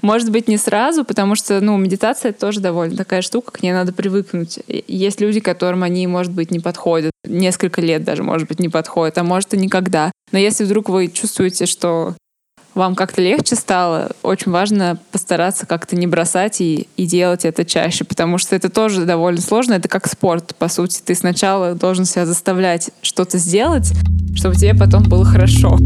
Может 0.01 0.31
быть, 0.31 0.49
не 0.49 0.57
сразу, 0.57 1.05
потому 1.05 1.35
что, 1.35 1.61
ну, 1.61 1.77
медитация 1.77 2.31
это 2.31 2.41
тоже 2.41 2.61
довольно 2.61 2.97
такая 2.97 3.21
штука, 3.21 3.53
к 3.53 3.63
ней 3.63 3.73
надо 3.73 3.93
привыкнуть. 3.93 4.59
Есть 4.67 5.21
люди, 5.21 5.41
которым 5.41 5.83
они, 5.83 6.07
может 6.07 6.33
быть, 6.33 6.51
не 6.51 6.61
подходят. 6.61 7.13
Несколько 7.25 7.81
лет 7.81 8.05
даже, 8.05 8.23
может 8.23 8.49
быть, 8.49 8.61
не 8.61 8.69
подходят, 8.69 9.19
а 9.19 9.25
может 9.25 9.55
и 9.55 9.59
никогда. 9.59 10.13
Но 10.33 10.39
если 10.39 10.65
вдруг 10.65 10.89
вы 10.89 11.09
чувствуете, 11.09 11.67
что 11.67 12.15
вам 12.79 12.95
как-то 12.95 13.21
легче 13.21 13.57
стало, 13.57 14.13
очень 14.23 14.53
важно 14.53 14.99
постараться 15.13 15.67
как-то 15.67 15.97
не 15.97 16.07
бросать 16.07 16.61
и, 16.61 16.89
и 16.97 17.07
делать 17.07 17.45
это 17.45 17.65
чаще, 17.65 18.05
потому 18.05 18.39
что 18.39 18.57
это 18.57 18.71
тоже 18.71 19.05
довольно 19.05 19.41
сложно. 19.41 19.75
Это 19.75 19.89
как 19.89 20.07
спорт, 20.07 20.55
по 20.57 20.69
сути. 20.69 21.01
Ты 21.05 21.15
сначала 21.15 21.75
должен 21.75 22.05
себя 22.05 22.25
заставлять 22.25 22.91
что-то 23.03 23.39
сделать, 23.39 23.93
чтобы 24.35 24.55
тебе 24.55 24.75
потом 24.75 25.03
было 25.03 25.25
хорошо. 25.25 25.77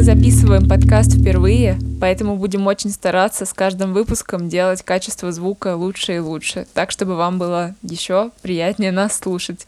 Мы 0.00 0.04
записываем 0.04 0.68
подкаст 0.68 1.12
впервые, 1.12 1.78
поэтому 2.00 2.36
будем 2.36 2.66
очень 2.66 2.90
стараться 2.90 3.44
с 3.44 3.52
каждым 3.52 3.92
выпуском 3.92 4.48
делать 4.48 4.82
качество 4.82 5.32
звука 5.32 5.76
лучше 5.76 6.16
и 6.16 6.18
лучше, 6.20 6.66
так 6.72 6.90
чтобы 6.90 7.16
вам 7.16 7.38
было 7.38 7.74
еще 7.82 8.30
приятнее 8.42 8.92
нас 8.92 9.18
слушать. 9.18 9.66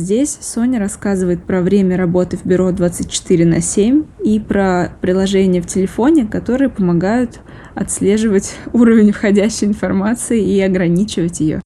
Здесь 0.00 0.38
Соня 0.40 0.80
рассказывает 0.80 1.44
про 1.44 1.60
время 1.60 1.98
работы 1.98 2.38
в 2.38 2.46
бюро 2.46 2.72
24 2.72 3.44
на 3.44 3.60
7 3.60 4.04
и 4.24 4.40
про 4.40 4.92
приложения 5.02 5.60
в 5.60 5.66
телефоне, 5.66 6.24
которые 6.24 6.70
помогают 6.70 7.40
отслеживать 7.74 8.56
уровень 8.72 9.12
входящей 9.12 9.66
информации 9.66 10.42
и 10.42 10.58
ограничивать 10.62 11.40
ее. 11.40 11.60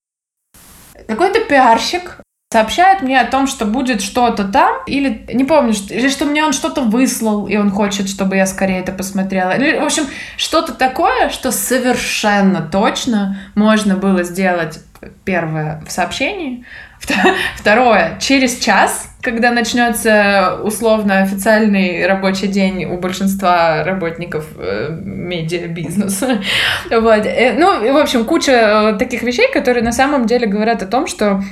Какой-то 1.07 1.45
пиарщик 1.49 2.23
сообщает 2.53 3.03
мне 3.03 3.21
о 3.21 3.25
том, 3.25 3.47
что 3.47 3.67
будет 3.67 4.03
что-то 4.03 4.43
там, 4.43 4.83
или 4.89 5.25
не 5.33 5.45
помню, 5.45 5.73
что, 5.73 5.95
или 5.95 6.09
что 6.09 6.25
мне 6.25 6.45
он 6.45 6.53
что-то 6.53 6.81
выслал, 6.83 7.47
и 7.47 7.57
он 7.57 7.71
хочет, 7.71 8.09
чтобы 8.09 8.35
я 8.35 8.47
скорее 8.47 8.81
это 8.81 8.91
посмотрела. 8.91 9.53
Или, 9.53 9.79
в 9.79 9.85
общем, 9.85 10.07
что-то 10.37 10.75
такое, 10.75 11.31
что 11.31 11.53
совершенно 11.53 12.63
точно 12.63 13.37
можно 13.55 13.97
было 13.97 14.25
сделать 14.25 14.81
первое 15.25 15.83
в 15.87 15.93
сообщении, 15.93 16.65
Второе, 17.57 18.19
через 18.21 18.59
час, 18.59 19.11
когда 19.21 19.51
начнется 19.51 20.59
условно 20.63 21.19
официальный 21.19 22.07
рабочий 22.07 22.49
день 22.49 22.85
у 22.85 22.99
большинства 22.99 23.85
работников 23.85 24.47
э, 24.57 24.91
медиабизнеса. 24.91 26.43
Вот. 26.91 27.27
Э, 27.27 27.55
ну, 27.59 27.93
в 27.93 27.97
общем, 27.97 28.25
куча 28.25 28.53
э, 28.53 28.99
таких 28.99 29.23
вещей, 29.23 29.51
которые 29.53 29.83
на 29.83 29.93
самом 29.93 30.27
деле 30.27 30.47
говорят 30.47 30.83
о 30.83 30.87
том, 30.87 31.07
что 31.07 31.43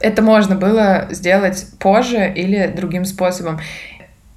это 0.00 0.22
можно 0.22 0.54
было 0.54 1.06
сделать 1.10 1.66
позже 1.78 2.32
или 2.34 2.66
другим 2.66 3.04
способом. 3.04 3.60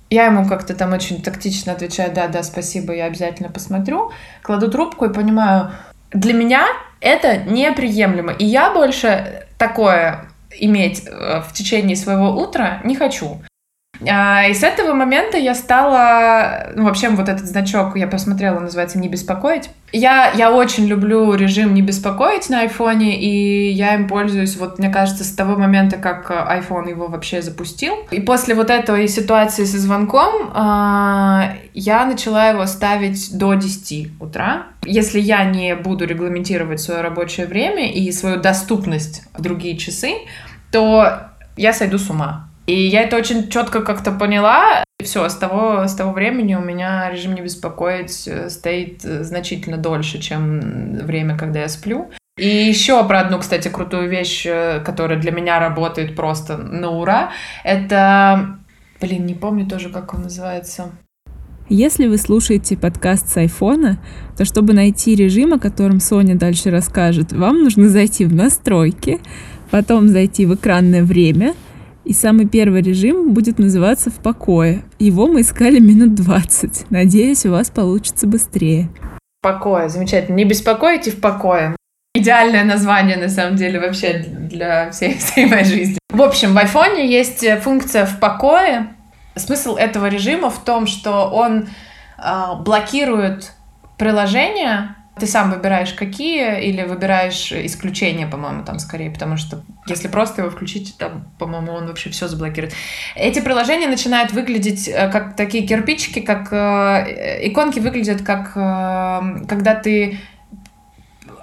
Я 0.09 0.25
ему 0.25 0.47
как-то 0.47 0.73
там 0.73 0.93
очень 0.93 1.21
тактично 1.21 1.73
отвечаю, 1.73 2.11
да, 2.13 2.27
да, 2.27 2.41
спасибо, 2.41 2.93
я 2.93 3.05
обязательно 3.05 3.49
посмотрю. 3.49 4.11
Кладу 4.41 4.71
трубку 4.71 5.05
и 5.05 5.13
понимаю, 5.13 5.71
для 6.11 6.33
меня 6.33 6.65
это 6.99 7.37
неприемлемо. 7.37 8.31
И 8.33 8.45
я 8.45 8.71
больше 8.71 9.45
такое 9.57 10.28
иметь 10.57 11.03
э, 11.05 11.41
в 11.41 11.53
течение 11.53 11.95
своего 11.95 12.31
утра 12.31 12.81
не 12.83 12.95
хочу. 12.95 13.41
А, 14.07 14.47
и 14.47 14.53
с 14.53 14.63
этого 14.63 14.93
момента 14.93 15.37
я 15.37 15.53
стала, 15.53 16.71
ну, 16.75 16.85
вообще 16.85 17.09
вот 17.09 17.27
этот 17.27 17.45
значок 17.45 17.97
я 17.97 18.07
посмотрела, 18.07 18.59
называется 18.59 18.97
«Не 18.99 19.09
беспокоить». 19.09 19.69
Я, 19.91 20.31
я 20.31 20.51
очень 20.51 20.85
люблю 20.85 21.33
режим 21.33 21.73
«Не 21.73 21.81
беспокоить» 21.81 22.49
на 22.49 22.61
айфоне, 22.61 23.19
и 23.19 23.71
я 23.71 23.95
им 23.95 24.07
пользуюсь, 24.07 24.55
вот 24.55 24.79
мне 24.79 24.89
кажется, 24.89 25.23
с 25.23 25.31
того 25.31 25.57
момента, 25.57 25.97
как 25.97 26.29
iPhone 26.31 26.89
его 26.89 27.07
вообще 27.07 27.41
запустил. 27.41 27.95
И 28.11 28.21
после 28.21 28.55
вот 28.55 28.69
этой 28.69 29.07
ситуации 29.07 29.65
со 29.65 29.77
звонком 29.77 30.51
а, 30.53 31.53
я 31.73 32.05
начала 32.05 32.47
его 32.47 32.65
ставить 32.67 33.37
до 33.37 33.53
10 33.55 34.21
утра. 34.21 34.67
Если 34.85 35.19
я 35.19 35.43
не 35.43 35.75
буду 35.75 36.05
регламентировать 36.05 36.79
свое 36.79 37.01
рабочее 37.01 37.47
время 37.47 37.91
и 37.91 38.11
свою 38.11 38.39
доступность 38.39 39.23
в 39.33 39.41
другие 39.41 39.77
часы, 39.77 40.13
то 40.71 41.29
я 41.57 41.73
сойду 41.73 41.97
с 41.97 42.09
ума. 42.09 42.48
И 42.69 42.85
я 42.85 43.01
это 43.01 43.17
очень 43.17 43.49
четко 43.49 43.81
как-то 43.81 44.11
поняла. 44.11 44.83
И 44.99 45.03
все, 45.03 45.27
с 45.27 45.35
того, 45.35 45.87
с 45.87 45.95
того 45.95 46.11
времени 46.11 46.53
у 46.53 46.61
меня 46.61 47.09
режим 47.09 47.33
не 47.33 47.41
беспокоить 47.41 48.27
э, 48.27 48.47
стоит 48.51 49.03
э, 49.03 49.23
значительно 49.23 49.77
дольше, 49.77 50.19
чем 50.19 50.93
время, 50.93 51.35
когда 51.35 51.61
я 51.61 51.67
сплю. 51.67 52.11
И 52.37 52.47
еще 52.47 53.03
про 53.07 53.21
одну, 53.21 53.39
кстати, 53.39 53.69
крутую 53.69 54.07
вещь, 54.07 54.45
э, 54.45 54.81
которая 54.85 55.19
для 55.19 55.31
меня 55.31 55.59
работает 55.59 56.15
просто 56.15 56.57
на 56.57 56.91
ура, 56.91 57.31
это... 57.63 58.59
Блин, 59.01 59.25
не 59.25 59.33
помню 59.33 59.65
тоже, 59.65 59.89
как 59.89 60.13
он 60.13 60.23
называется. 60.23 60.91
Если 61.69 62.05
вы 62.05 62.19
слушаете 62.19 62.77
подкаст 62.77 63.29
с 63.29 63.37
айфона, 63.37 63.97
то 64.37 64.45
чтобы 64.45 64.73
найти 64.73 65.15
режим, 65.15 65.53
о 65.55 65.59
котором 65.59 65.99
Соня 65.99 66.35
дальше 66.35 66.69
расскажет, 66.69 67.33
вам 67.33 67.63
нужно 67.63 67.89
зайти 67.89 68.25
в 68.25 68.33
настройки, 68.35 69.19
потом 69.71 70.07
зайти 70.07 70.45
в 70.45 70.53
экранное 70.53 71.03
время— 71.03 71.55
и 72.09 72.13
самый 72.13 72.47
первый 72.47 72.81
режим 72.81 73.35
будет 73.35 73.59
называться 73.59 74.09
«В 74.09 74.15
покое». 74.15 74.83
Его 74.97 75.27
мы 75.27 75.41
искали 75.41 75.77
минут 75.77 76.15
20. 76.15 76.89
Надеюсь, 76.89 77.45
у 77.45 77.51
вас 77.51 77.69
получится 77.69 78.25
быстрее. 78.25 78.89
Покое, 79.43 79.89
замечательно. 79.89 80.35
Не 80.35 80.43
беспокойте 80.43 81.11
в 81.11 81.21
покое. 81.21 81.75
Идеальное 82.15 82.63
название, 82.63 83.15
на 83.15 83.29
самом 83.29 83.57
деле, 83.57 83.79
вообще 83.79 84.25
для 84.27 84.89
всей, 84.89 85.13
всей 85.19 85.45
моей 85.45 85.65
жизни. 85.65 85.99
В 86.11 86.23
общем, 86.23 86.55
в 86.55 86.57
айфоне 86.57 87.07
есть 87.07 87.47
функция 87.61 88.07
«В 88.07 88.19
покое». 88.19 88.87
Смысл 89.35 89.75
этого 89.75 90.07
режима 90.07 90.49
в 90.49 90.65
том, 90.65 90.87
что 90.87 91.29
он 91.29 91.67
э, 92.17 92.31
блокирует 92.65 93.51
приложения, 93.99 94.95
Ты 95.19 95.27
сам 95.27 95.51
выбираешь 95.51 95.93
какие 95.93 96.61
или 96.61 96.83
выбираешь 96.83 97.51
исключения, 97.51 98.27
по-моему, 98.27 98.63
там 98.63 98.79
скорее, 98.79 99.11
потому 99.11 99.37
что 99.37 99.61
если 99.87 100.07
просто 100.07 100.41
его 100.41 100.51
включить, 100.51 100.95
там, 100.97 101.27
по-моему, 101.37 101.73
он 101.73 101.87
вообще 101.87 102.09
все 102.09 102.27
заблокирует. 102.27 102.73
Эти 103.15 103.39
приложения 103.41 103.87
начинают 103.87 104.31
выглядеть 104.31 104.87
э, 104.87 105.09
как 105.09 105.35
такие 105.35 105.67
кирпичики, 105.67 106.19
как 106.19 106.53
э, 106.53 107.39
иконки 107.47 107.79
выглядят 107.79 108.21
как 108.21 108.51
э, 108.55 109.45
когда 109.47 109.75
ты 109.75 110.19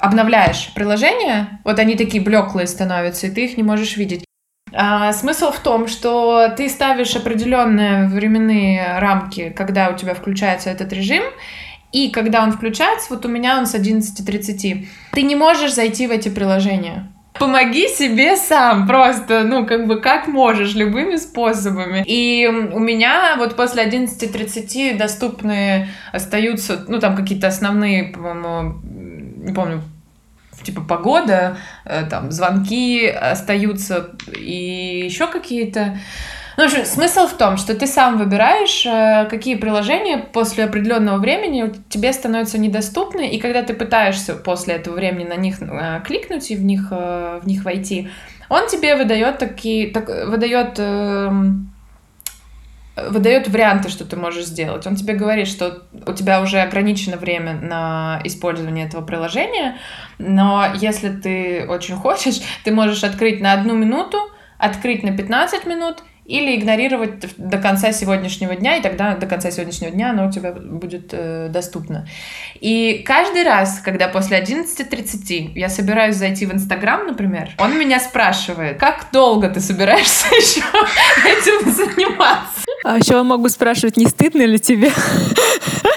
обновляешь 0.00 0.72
приложение, 0.74 1.60
вот 1.64 1.78
они 1.78 1.96
такие 1.96 2.22
блеклые 2.22 2.66
становятся, 2.66 3.26
и 3.26 3.30
ты 3.30 3.44
их 3.44 3.56
не 3.56 3.62
можешь 3.62 3.96
видеть. 3.96 4.24
А, 4.72 5.12
смысл 5.12 5.52
в 5.52 5.60
том, 5.60 5.88
что 5.88 6.52
ты 6.56 6.68
ставишь 6.68 7.16
определенные 7.16 8.08
временные 8.08 8.98
рамки, 8.98 9.50
когда 9.50 9.88
у 9.88 9.96
тебя 9.96 10.14
включается 10.14 10.70
этот 10.70 10.92
режим, 10.92 11.22
и 11.92 12.10
когда 12.10 12.42
он 12.42 12.52
включается, 12.52 13.06
вот 13.10 13.24
у 13.24 13.28
меня 13.28 13.58
он 13.58 13.66
с 13.66 13.74
11.30, 13.74 14.86
ты 15.12 15.22
не 15.22 15.36
можешь 15.36 15.74
зайти 15.74 16.06
в 16.06 16.10
эти 16.10 16.28
приложения. 16.28 17.10
Помоги 17.38 17.88
себе 17.88 18.36
сам, 18.36 18.86
просто, 18.86 19.42
ну, 19.42 19.66
как 19.66 19.86
бы, 19.86 20.00
как 20.00 20.26
можешь, 20.26 20.74
любыми 20.74 21.16
способами. 21.16 22.02
И 22.06 22.46
у 22.46 22.78
меня 22.78 23.34
вот 23.36 23.56
после 23.56 23.84
11.30 23.84 24.96
доступны 24.96 25.88
остаются, 26.12 26.84
ну, 26.88 26.98
там 26.98 27.14
какие-то 27.14 27.48
основные, 27.48 28.04
по-моему, 28.04 28.80
не 28.82 29.52
помню, 29.52 29.82
типа 30.62 30.80
погода, 30.80 31.58
э, 31.84 32.04
там 32.10 32.32
звонки 32.32 33.06
остаются 33.06 34.10
и 34.36 35.04
еще 35.04 35.26
какие-то. 35.26 35.98
Ну, 36.56 36.64
общем, 36.64 36.84
смысл 36.86 37.26
в 37.26 37.34
том, 37.34 37.58
что 37.58 37.74
ты 37.74 37.86
сам 37.86 38.16
выбираешь, 38.16 38.86
э, 38.86 39.26
какие 39.28 39.56
приложения 39.56 40.18
после 40.18 40.64
определенного 40.64 41.18
времени 41.18 41.72
тебе 41.90 42.12
становятся 42.12 42.58
недоступны, 42.58 43.28
и 43.28 43.38
когда 43.38 43.62
ты 43.62 43.74
пытаешься 43.74 44.34
после 44.34 44.76
этого 44.76 44.94
времени 44.94 45.28
на 45.28 45.36
них 45.36 45.60
э, 45.60 46.00
кликнуть 46.04 46.50
и 46.50 46.56
в 46.56 46.64
них, 46.64 46.90
в 46.90 47.42
них 47.44 47.64
войти, 47.64 48.08
он 48.48 48.68
тебе 48.68 48.96
выдает 48.96 49.38
такие, 49.38 49.90
так, 49.90 50.08
выдает 50.08 50.78
эм, 50.78 51.72
выдает 52.96 53.48
варианты, 53.48 53.90
что 53.90 54.04
ты 54.04 54.16
можешь 54.16 54.46
сделать. 54.46 54.86
Он 54.86 54.96
тебе 54.96 55.14
говорит, 55.14 55.48
что 55.48 55.82
у 56.06 56.12
тебя 56.12 56.40
уже 56.40 56.60
ограничено 56.60 57.16
время 57.16 57.54
на 57.54 58.20
использование 58.24 58.86
этого 58.86 59.02
приложения, 59.02 59.76
но 60.18 60.66
если 60.74 61.10
ты 61.10 61.66
очень 61.68 61.96
хочешь, 61.96 62.40
ты 62.64 62.72
можешь 62.72 63.04
открыть 63.04 63.40
на 63.40 63.52
одну 63.52 63.74
минуту, 63.74 64.18
открыть 64.58 65.02
на 65.02 65.14
15 65.14 65.66
минут 65.66 66.02
или 66.26 66.56
игнорировать 66.56 67.36
до 67.36 67.58
конца 67.58 67.92
сегодняшнего 67.92 68.56
дня, 68.56 68.76
и 68.76 68.82
тогда 68.82 69.14
до 69.14 69.26
конца 69.26 69.50
сегодняшнего 69.50 69.90
дня 69.90 70.10
оно 70.10 70.28
у 70.28 70.32
тебя 70.32 70.52
будет 70.52 71.10
э, 71.12 71.48
доступно. 71.50 72.08
И 72.60 73.04
каждый 73.06 73.44
раз, 73.44 73.80
когда 73.84 74.08
после 74.08 74.38
11.30 74.40 75.52
я 75.54 75.68
собираюсь 75.68 76.16
зайти 76.16 76.46
в 76.46 76.52
Инстаграм, 76.52 77.06
например, 77.06 77.50
он 77.58 77.78
меня 77.78 78.00
спрашивает, 78.00 78.78
как 78.78 79.08
долго 79.12 79.48
ты 79.48 79.60
собираешься 79.60 80.26
еще 80.34 80.62
этим 81.24 81.70
заниматься? 81.70 82.64
А 82.84 82.98
еще 82.98 83.22
могу 83.22 83.48
спрашивать, 83.48 83.96
не 83.96 84.06
стыдно 84.06 84.42
ли 84.42 84.58
тебе? 84.58 84.90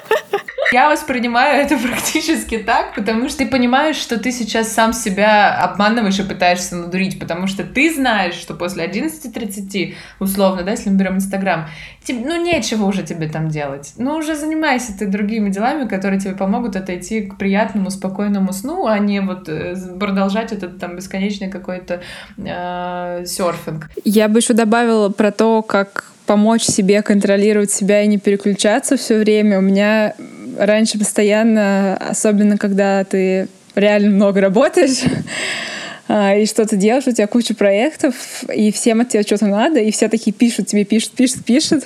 Я 0.71 0.89
воспринимаю 0.89 1.61
это 1.63 1.77
практически 1.87 2.57
так, 2.57 2.93
потому 2.95 3.29
что 3.29 3.39
ты 3.39 3.47
понимаешь, 3.47 3.95
что 3.95 4.19
ты 4.19 4.31
сейчас 4.31 4.71
сам 4.71 4.93
себя 4.93 5.55
обманываешь 5.55 6.19
и 6.19 6.23
пытаешься 6.23 6.75
надурить, 6.75 7.19
потому 7.19 7.47
что 7.47 7.63
ты 7.63 7.93
знаешь, 7.93 8.35
что 8.35 8.53
после 8.53 8.85
11.30, 8.85 9.95
условно, 10.19 10.63
да, 10.63 10.71
если 10.71 10.89
мы 10.89 10.97
берем 10.97 11.15
Инстаграм, 11.15 11.67
ну, 12.07 12.43
нечего 12.43 12.85
уже 12.85 13.03
тебе 13.03 13.29
там 13.29 13.49
делать. 13.49 13.93
Ну, 13.97 14.15
уже 14.15 14.35
занимайся 14.35 14.97
ты 14.97 15.05
другими 15.05 15.49
делами, 15.49 15.87
которые 15.87 16.19
тебе 16.19 16.35
помогут 16.35 16.75
отойти 16.75 17.21
к 17.21 17.37
приятному, 17.37 17.89
спокойному 17.91 18.51
сну, 18.53 18.87
а 18.87 18.97
не 18.99 19.21
вот 19.21 19.47
э, 19.47 19.75
продолжать 19.99 20.51
этот 20.51 20.79
там 20.79 20.95
бесконечный 20.95 21.49
какой-то 21.49 22.01
э, 22.37 23.25
серфинг. 23.25 23.89
Я 24.03 24.27
бы 24.27 24.39
еще 24.39 24.53
добавила 24.53 25.09
про 25.09 25.31
то, 25.31 25.61
как 25.61 26.11
помочь 26.25 26.61
себе 26.61 27.01
контролировать 27.01 27.71
себя 27.71 28.03
и 28.03 28.07
не 28.07 28.19
переключаться 28.19 28.97
все 28.97 29.17
время. 29.17 29.57
У 29.57 29.61
меня 29.61 30.13
раньше 30.59 30.99
постоянно, 30.99 31.97
особенно 31.97 32.57
когда 32.57 33.03
ты 33.03 33.47
реально 33.75 34.11
много 34.11 34.41
работаешь, 34.41 35.01
а, 36.07 36.35
и 36.35 36.45
что-то 36.45 36.75
делаешь, 36.75 37.07
у 37.07 37.11
тебя 37.11 37.27
куча 37.27 37.53
проектов, 37.53 38.43
и 38.53 38.71
всем 38.71 39.01
от 39.01 39.09
тебя 39.09 39.23
что-то 39.23 39.47
надо, 39.47 39.79
и 39.79 39.91
все 39.91 40.09
такие 40.09 40.33
пишут 40.33 40.67
тебе, 40.67 40.83
пишут, 40.83 41.11
пишут, 41.13 41.45
пишут. 41.45 41.85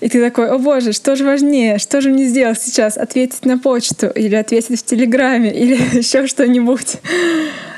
И 0.00 0.08
ты 0.08 0.22
такой, 0.22 0.50
о 0.50 0.58
боже, 0.58 0.92
что 0.92 1.16
же 1.16 1.24
важнее, 1.24 1.78
что 1.78 2.00
же 2.00 2.10
мне 2.10 2.24
сделать 2.24 2.60
сейчас? 2.60 2.96
Ответить 2.96 3.44
на 3.44 3.58
почту, 3.58 4.08
или 4.08 4.34
ответить 4.34 4.80
в 4.80 4.84
Телеграме, 4.84 5.50
или 5.54 5.74
еще 5.98 6.26
что-нибудь 6.26 6.96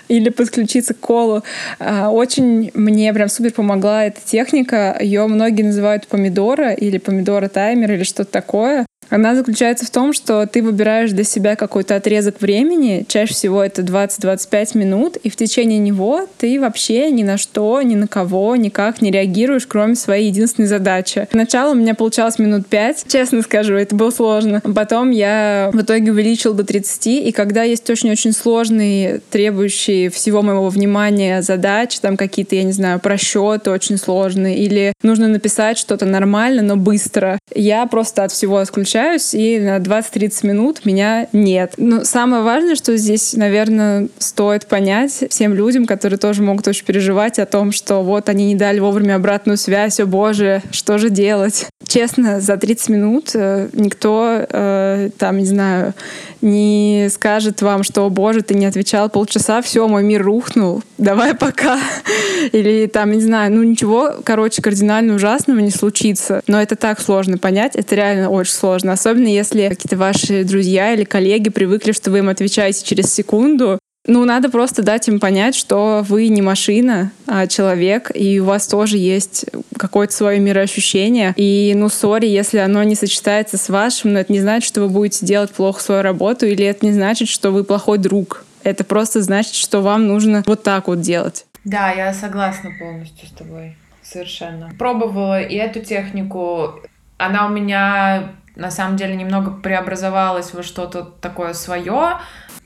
или 0.09 0.29
подключиться 0.29 0.95
к 0.95 1.01
колу. 1.01 1.43
А, 1.79 2.11
очень 2.11 2.71
мне 2.75 3.13
прям 3.13 3.29
супер 3.29 3.53
помогла 3.53 4.05
эта 4.05 4.21
техника. 4.25 4.97
Ее 5.01 5.27
многие 5.27 5.63
называют 5.63 6.07
помидора 6.07 6.73
или 6.73 6.99
помидора 6.99 7.49
таймер 7.49 7.93
или 7.93 8.05
что-то 8.05 8.31
такое. 8.31 8.87
Она 9.09 9.35
заключается 9.35 9.87
в 9.87 9.91
том, 9.91 10.13
что 10.13 10.47
ты 10.47 10.63
выбираешь 10.63 11.13
для 11.13 11.25
себя 11.25 11.57
какой-то 11.57 11.97
отрезок 11.97 12.41
времени, 12.41 13.05
чаще 13.09 13.35
всего 13.35 13.63
это 13.63 13.83
20-25 13.83 14.77
минут, 14.77 15.17
и 15.17 15.31
в 15.31 15.37
течение 15.37 15.79
него 15.79 16.27
ты 16.39 16.61
вообще 16.61 17.11
ни 17.11 17.23
на 17.23 17.39
что, 17.39 17.81
ни 17.83 17.95
на 17.95 18.09
кого 18.09 18.57
никак 18.57 19.01
не 19.01 19.11
реагируешь, 19.11 19.67
кроме 19.67 19.95
своей 19.95 20.29
единственной 20.29 20.67
задачи. 20.67 21.29
Сначала 21.31 21.73
у 21.73 21.75
меня 21.75 21.95
получалось 21.95 22.39
минут 22.39 22.67
5, 22.67 23.07
честно 23.09 23.43
скажу, 23.43 23.75
это 23.75 23.95
было 23.95 24.11
сложно. 24.11 24.61
Потом 24.75 25.11
я 25.11 25.71
в 25.73 25.81
итоге 25.81 26.11
увеличил 26.11 26.55
до 26.55 26.65
30, 26.65 27.07
и 27.07 27.33
когда 27.33 27.63
есть 27.63 27.89
очень-очень 27.89 28.33
сложные, 28.33 29.21
требующие 29.31 30.11
всего 30.11 30.43
моего 30.43 30.69
внимания 30.69 31.43
задачи, 31.43 32.01
там 32.01 32.17
какие-то, 32.17 32.57
я 32.57 32.65
не 32.65 32.73
знаю, 32.73 32.99
просчеты 32.99 33.71
очень 33.71 33.99
сложные, 33.99 34.57
или 34.59 34.93
нужно 35.03 35.29
написать 35.29 35.79
что-то 35.79 36.07
нормально, 36.07 36.63
но 36.63 36.77
быстро, 36.77 37.39
я 37.55 37.87
просто 37.87 38.25
от 38.25 38.33
всего 38.33 38.59
отключаюсь 38.59 38.96
общаюсь, 38.97 39.35
и 39.35 39.59
на 39.59 39.77
20-30 39.77 40.47
минут 40.47 40.87
меня 40.87 41.29
нет. 41.33 41.75
Но 41.77 42.05
самое 42.05 42.43
важное, 42.43 42.77
что 42.77 42.97
здесь, 42.97 43.35
наверное, 43.35 44.09
стоит 44.19 44.67
понять 44.67 45.25
всем 45.29 45.53
людям, 45.53 45.85
которые 45.85 46.19
тоже 46.19 46.43
могут 46.43 46.67
очень 46.67 46.87
переживать 46.87 47.39
о 47.39 47.45
том, 47.45 47.73
что 47.73 48.03
вот 48.03 48.31
они 48.31 48.47
не 48.47 48.55
дали 48.55 48.79
вовремя 48.79 49.17
обратную 49.17 49.59
связь, 49.59 50.01
о 50.01 50.07
боже, 50.07 50.63
что 50.71 50.97
же 50.97 51.11
делать? 51.11 51.67
Честно, 51.87 52.41
за 52.41 52.57
30 52.57 52.89
минут 52.89 53.31
э, 53.35 53.69
никто, 53.75 54.47
э, 54.49 55.11
там, 55.19 55.39
не 55.39 55.45
знаю, 55.47 55.95
не 56.41 57.09
скажет 57.13 57.63
вам, 57.63 57.83
что, 57.83 58.07
о 58.07 58.11
боже, 58.11 58.43
ты 58.43 58.55
не 58.55 58.67
отвечал 58.67 59.11
полчаса, 59.11 59.61
все, 59.63 59.87
мой 59.87 60.03
мир 60.03 60.23
рухнул, 60.23 60.83
давай 60.97 61.35
пока. 61.35 61.79
Или 62.53 62.87
там, 62.87 63.13
не 63.13 63.21
знаю, 63.21 63.53
ну 63.53 63.63
ничего, 63.63 64.15
короче, 64.25 64.63
кардинально 64.63 65.15
ужасного 65.15 65.59
не 65.59 65.71
случится. 65.71 66.41
Но 66.47 66.61
это 66.61 66.77
так 66.77 67.01
сложно 67.01 67.39
понять, 67.39 67.77
это 67.77 67.95
реально 67.95 68.31
очень 68.31 68.55
сложно 68.55 68.86
сложно, 68.87 68.93
особенно 68.93 69.29
если 69.29 69.69
какие-то 69.69 69.97
ваши 69.97 70.45
друзья 70.45 70.95
или 70.95 71.05
коллеги 71.05 71.51
привыкли, 71.51 71.93
что 71.93 72.11
вы 72.11 72.19
им 72.19 72.29
отвечаете 72.29 72.85
через 72.85 73.13
секунду. 73.13 73.79
Ну, 74.09 74.25
надо 74.25 74.49
просто 74.51 74.85
дать 74.85 75.09
им 75.09 75.19
понять, 75.19 75.57
что 75.57 76.05
вы 76.09 76.29
не 76.29 76.41
машина, 76.41 77.11
а 77.27 77.49
человек, 77.49 78.13
и 78.15 78.39
у 78.39 78.45
вас 78.45 78.69
тоже 78.69 78.99
есть 78.99 79.47
какое-то 79.77 80.13
свое 80.13 80.39
мироощущение. 80.39 81.35
И, 81.37 81.73
ну, 81.75 81.89
сори, 81.89 82.27
если 82.27 82.59
оно 82.59 82.85
не 82.85 82.95
сочетается 82.95 83.59
с 83.59 83.69
вашим, 83.69 84.13
но 84.13 84.21
это 84.21 84.33
не 84.33 84.41
значит, 84.41 84.69
что 84.69 84.83
вы 84.83 84.89
будете 84.89 85.27
делать 85.27 85.51
плохо 85.51 85.83
свою 85.83 86.03
работу, 86.03 86.47
или 86.47 86.65
это 86.65 86.87
не 86.87 86.93
значит, 86.93 87.29
что 87.29 87.51
вы 87.51 87.65
плохой 87.65 87.99
друг. 87.99 88.45
Это 88.63 88.85
просто 88.85 89.23
значит, 89.23 89.55
что 89.55 89.81
вам 89.81 90.07
нужно 90.07 90.45
вот 90.47 90.63
так 90.63 90.87
вот 90.87 91.01
делать. 91.01 91.45
Да, 91.65 91.91
я 91.91 92.15
согласна 92.15 92.71
полностью 92.79 93.27
с 93.27 93.33
тобой. 93.33 93.77
Совершенно. 94.05 94.71
Пробовала 94.79 95.43
и 95.43 95.57
эту 95.57 95.81
технику. 95.81 96.75
Она 97.19 97.47
у 97.47 97.49
меня 97.49 98.35
на 98.57 98.71
самом 98.71 98.97
деле 98.97 99.15
немного 99.15 99.51
преобразовалась 99.51 100.53
во 100.53 100.63
что-то 100.63 101.03
такое 101.03 101.53
свое. 101.53 102.19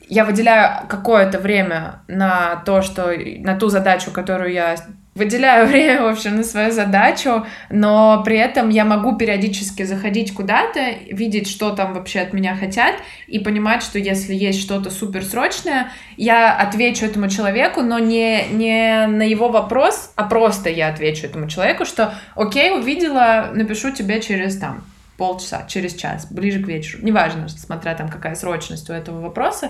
Я 0.07 0.25
выделяю 0.25 0.87
какое-то 0.87 1.39
время 1.39 2.01
на 2.07 2.57
то, 2.65 2.81
что 2.81 3.13
на 3.15 3.55
ту 3.55 3.69
задачу, 3.69 4.11
которую 4.11 4.51
я 4.51 4.75
выделяю 5.15 5.67
время, 5.69 6.03
в 6.03 6.07
общем, 6.07 6.37
на 6.37 6.43
свою 6.43 6.71
задачу, 6.71 7.45
но 7.69 8.21
при 8.23 8.37
этом 8.37 8.69
я 8.69 8.85
могу 8.85 9.15
периодически 9.17 9.83
заходить 9.83 10.33
куда-то, 10.33 10.79
видеть, 11.09 11.49
что 11.49 11.71
там 11.71 11.93
вообще 11.93 12.21
от 12.21 12.33
меня 12.33 12.55
хотят, 12.55 12.95
и 13.27 13.39
понимать, 13.39 13.83
что 13.83 13.99
если 13.99 14.33
есть 14.33 14.61
что-то 14.61 14.89
суперсрочное, 14.89 15.91
я 16.17 16.53
отвечу 16.55 17.05
этому 17.05 17.29
человеку, 17.29 17.81
но 17.81 17.99
не, 17.99 18.47
не 18.51 19.07
на 19.07 19.23
его 19.23 19.49
вопрос, 19.49 20.11
а 20.15 20.23
просто 20.23 20.69
я 20.69 20.87
отвечу 20.87 21.25
этому 21.25 21.49
человеку, 21.49 21.85
что 21.85 22.13
окей, 22.35 22.71
увидела, 22.71 23.49
напишу 23.53 23.91
тебе 23.91 24.21
через 24.21 24.57
там 24.57 24.83
полчаса, 25.21 25.65
через 25.67 25.93
час, 25.93 26.25
ближе 26.31 26.63
к 26.63 26.67
вечеру. 26.67 27.03
Неважно, 27.03 27.47
смотря 27.47 27.93
там 27.93 28.09
какая 28.09 28.33
срочность 28.33 28.89
у 28.89 28.93
этого 28.93 29.21
вопроса. 29.21 29.69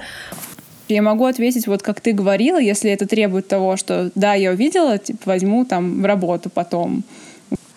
Я 0.88 1.02
могу 1.02 1.26
ответить, 1.26 1.68
вот 1.68 1.84
как 1.84 2.00
ты 2.00 2.14
говорила, 2.14 2.58
если 2.58 2.90
это 2.90 3.06
требует 3.06 3.50
того, 3.50 3.76
что 3.76 4.12
да, 4.16 4.34
я 4.34 4.52
увидела, 4.52 4.98
типа, 4.98 5.20
возьму 5.26 5.66
там 5.66 6.02
в 6.02 6.06
работу 6.06 6.50
потом. 6.50 7.04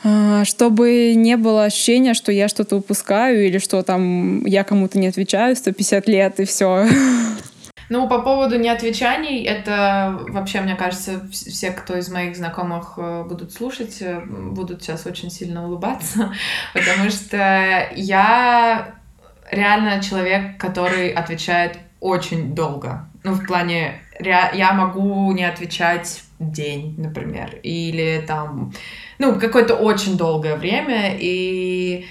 а, 0.04 0.44
чтобы 0.44 1.14
не 1.16 1.36
было 1.36 1.64
ощущения, 1.64 2.14
что 2.14 2.30
я 2.30 2.46
что-то 2.46 2.76
упускаю 2.76 3.44
или 3.44 3.58
что 3.58 3.82
там 3.82 4.46
я 4.46 4.62
кому-то 4.62 4.96
не 5.00 5.08
отвечаю 5.08 5.56
150 5.56 6.06
лет 6.06 6.38
и 6.38 6.44
все. 6.44 6.86
Ну, 7.88 8.08
по 8.08 8.20
поводу 8.20 8.58
неотвечаний, 8.58 9.44
это 9.44 10.18
вообще, 10.28 10.60
мне 10.60 10.74
кажется, 10.74 11.26
все, 11.30 11.70
кто 11.70 11.96
из 11.96 12.08
моих 12.10 12.36
знакомых 12.36 12.94
э, 12.96 13.24
будут 13.24 13.52
слушать, 13.52 14.00
э, 14.00 14.20
будут 14.24 14.82
сейчас 14.82 15.06
очень 15.06 15.30
сильно 15.30 15.66
улыбаться, 15.66 16.32
потому 16.74 17.10
что 17.10 17.88
я 17.94 18.94
реально 19.50 20.02
человек, 20.02 20.58
который 20.58 21.10
отвечает 21.10 21.78
очень 22.00 22.54
долго. 22.54 23.06
Ну, 23.22 23.32
в 23.32 23.46
плане, 23.46 24.00
я 24.20 24.72
могу 24.72 25.32
не 25.32 25.44
отвечать 25.44 26.22
день, 26.38 26.94
например, 26.98 27.58
или 27.62 28.22
там, 28.26 28.72
ну, 29.18 29.38
какое-то 29.38 29.74
очень 29.76 30.16
долгое 30.16 30.56
время, 30.56 31.16
и 31.18 32.06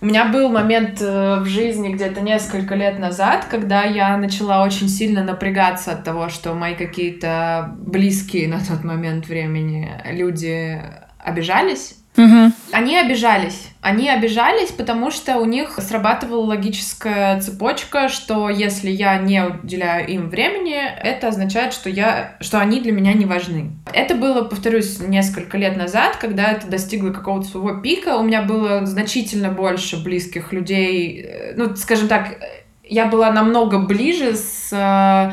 у 0.00 0.06
меня 0.06 0.24
был 0.26 0.48
момент 0.48 1.00
э, 1.00 1.40
в 1.40 1.46
жизни 1.46 1.92
где-то 1.92 2.20
несколько 2.20 2.74
лет 2.74 2.98
назад, 2.98 3.46
когда 3.50 3.84
я 3.84 4.16
начала 4.16 4.64
очень 4.64 4.88
сильно 4.88 5.22
напрягаться 5.22 5.92
от 5.92 6.04
того, 6.04 6.28
что 6.28 6.54
мои 6.54 6.74
какие-то 6.74 7.74
близкие 7.78 8.48
на 8.48 8.60
тот 8.64 8.82
момент 8.84 9.28
времени 9.28 9.90
люди 10.10 10.80
обижались 11.18 12.00
Угу. 12.16 12.52
Они 12.72 12.98
обижались. 12.98 13.68
Они 13.80 14.10
обижались, 14.10 14.70
потому 14.70 15.10
что 15.10 15.38
у 15.38 15.44
них 15.44 15.78
срабатывала 15.78 16.44
логическая 16.44 17.40
цепочка, 17.40 18.08
что 18.08 18.50
если 18.50 18.90
я 18.90 19.16
не 19.16 19.44
уделяю 19.44 20.06
им 20.08 20.28
времени, 20.28 20.76
это 20.76 21.28
означает, 21.28 21.72
что, 21.72 21.88
я, 21.88 22.36
что 22.40 22.58
они 22.60 22.80
для 22.80 22.92
меня 22.92 23.14
не 23.14 23.24
важны. 23.24 23.70
Это 23.92 24.14
было, 24.14 24.42
повторюсь, 24.44 25.00
несколько 25.00 25.58
лет 25.58 25.76
назад, 25.76 26.16
когда 26.16 26.52
это 26.52 26.66
достигло 26.66 27.10
какого-то 27.10 27.48
своего 27.48 27.80
пика. 27.80 28.16
У 28.16 28.22
меня 28.22 28.42
было 28.42 28.86
значительно 28.86 29.50
больше 29.50 30.02
близких 30.02 30.52
людей. 30.52 31.22
Э, 31.22 31.54
ну, 31.56 31.74
скажем 31.76 32.08
так, 32.08 32.38
я 32.84 33.06
была 33.06 33.30
намного 33.30 33.78
ближе 33.78 34.34
с 34.36 34.72
э, 34.72 35.32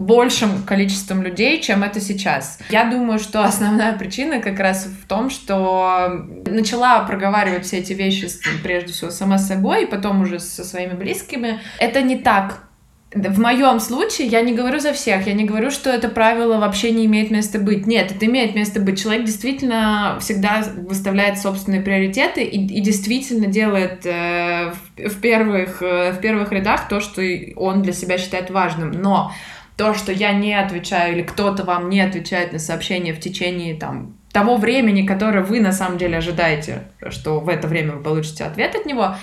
большим 0.00 0.62
количеством 0.62 1.22
людей, 1.22 1.60
чем 1.60 1.82
это 1.82 2.00
сейчас. 2.00 2.58
Я 2.70 2.90
думаю, 2.90 3.18
что 3.18 3.44
основная 3.44 3.96
причина 3.96 4.40
как 4.40 4.58
раз 4.58 4.86
в 4.86 5.06
том, 5.06 5.30
что 5.30 6.26
начала 6.46 7.00
проговаривать 7.00 7.66
все 7.66 7.78
эти 7.78 7.92
вещи 7.92 8.28
прежде 8.62 8.92
всего 8.92 9.10
сама 9.10 9.38
собой, 9.38 9.84
и 9.84 9.86
потом 9.86 10.22
уже 10.22 10.40
со 10.40 10.64
своими 10.64 10.94
близкими. 10.94 11.60
Это 11.78 12.02
не 12.02 12.16
так 12.16 12.69
в 13.12 13.40
моем 13.40 13.80
случае, 13.80 14.28
я 14.28 14.40
не 14.40 14.54
говорю 14.54 14.78
за 14.78 14.92
всех, 14.92 15.26
я 15.26 15.32
не 15.32 15.44
говорю, 15.44 15.72
что 15.72 15.90
это 15.90 16.08
правило 16.08 16.58
вообще 16.58 16.92
не 16.92 17.06
имеет 17.06 17.32
места 17.32 17.58
быть. 17.58 17.86
Нет, 17.86 18.12
это 18.12 18.26
имеет 18.26 18.54
место 18.54 18.80
быть. 18.80 19.02
Человек 19.02 19.24
действительно 19.24 20.18
всегда 20.20 20.62
выставляет 20.76 21.38
собственные 21.38 21.80
приоритеты 21.80 22.44
и, 22.44 22.64
и 22.64 22.80
действительно 22.80 23.46
делает 23.46 24.06
э, 24.06 24.72
в, 24.96 25.08
в, 25.08 25.20
первых, 25.20 25.82
э, 25.82 26.12
в 26.12 26.20
первых 26.20 26.52
рядах 26.52 26.88
то, 26.88 27.00
что 27.00 27.20
он 27.56 27.82
для 27.82 27.92
себя 27.92 28.16
считает 28.16 28.50
важным. 28.50 28.92
Но 28.92 29.32
то, 29.76 29.92
что 29.94 30.12
я 30.12 30.32
не 30.32 30.54
отвечаю 30.54 31.14
или 31.14 31.22
кто-то 31.22 31.64
вам 31.64 31.88
не 31.88 32.00
отвечает 32.00 32.52
на 32.52 32.60
сообщение 32.60 33.12
в 33.12 33.18
течение 33.18 33.74
там 33.74 34.14
того 34.30 34.56
времени, 34.56 35.04
которое 35.04 35.42
вы 35.42 35.58
на 35.58 35.72
самом 35.72 35.98
деле 35.98 36.18
ожидаете, 36.18 36.82
что 37.08 37.40
в 37.40 37.48
это 37.48 37.66
время 37.66 37.94
вы 37.94 38.02
получите 38.04 38.44
ответ 38.44 38.76
от 38.76 38.86
него, 38.86 39.16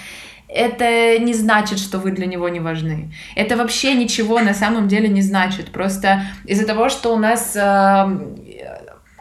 это 0.47 1.19
не 1.19 1.33
значит, 1.33 1.79
что 1.79 1.99
вы 1.99 2.11
для 2.11 2.25
него 2.25 2.47
не 2.49 2.59
важны. 2.59 3.11
Это 3.35 3.57
вообще 3.57 3.93
ничего 3.93 4.39
на 4.39 4.53
самом 4.53 4.87
деле 4.87 5.09
не 5.09 5.21
значит. 5.21 5.71
Просто 5.71 6.21
из-за 6.45 6.65
того, 6.65 6.89
что 6.89 7.13
у 7.13 7.17
нас 7.17 7.55
э, 7.55 8.05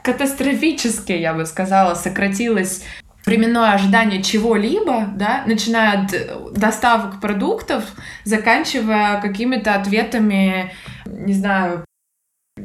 катастрофически, 0.03 1.13
я 1.13 1.35
бы 1.35 1.47
сказала, 1.47 1.95
сократилось 1.95 2.85
временное 3.27 3.73
ожидание 3.73 4.23
чего-либо, 4.23 5.07
да, 5.17 5.43
начиная 5.47 6.05
от 6.05 6.53
доставок 6.53 7.21
продуктов, 7.21 7.85
заканчивая 8.25 9.21
какими-то 9.21 9.75
ответами, 9.75 10.73
не 11.07 11.35
знаю, 11.35 11.85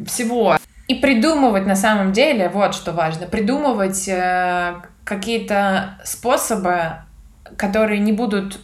всего. 0.05 0.57
И 0.87 0.95
придумывать 0.95 1.65
на 1.65 1.75
самом 1.75 2.13
деле, 2.13 2.49
вот 2.49 2.75
что 2.75 2.91
важно, 2.91 3.25
придумывать 3.25 4.07
э, 4.07 4.75
какие-то 5.03 5.99
способы, 6.03 6.97
которые 7.57 7.99
не 7.99 8.11
будут 8.11 8.59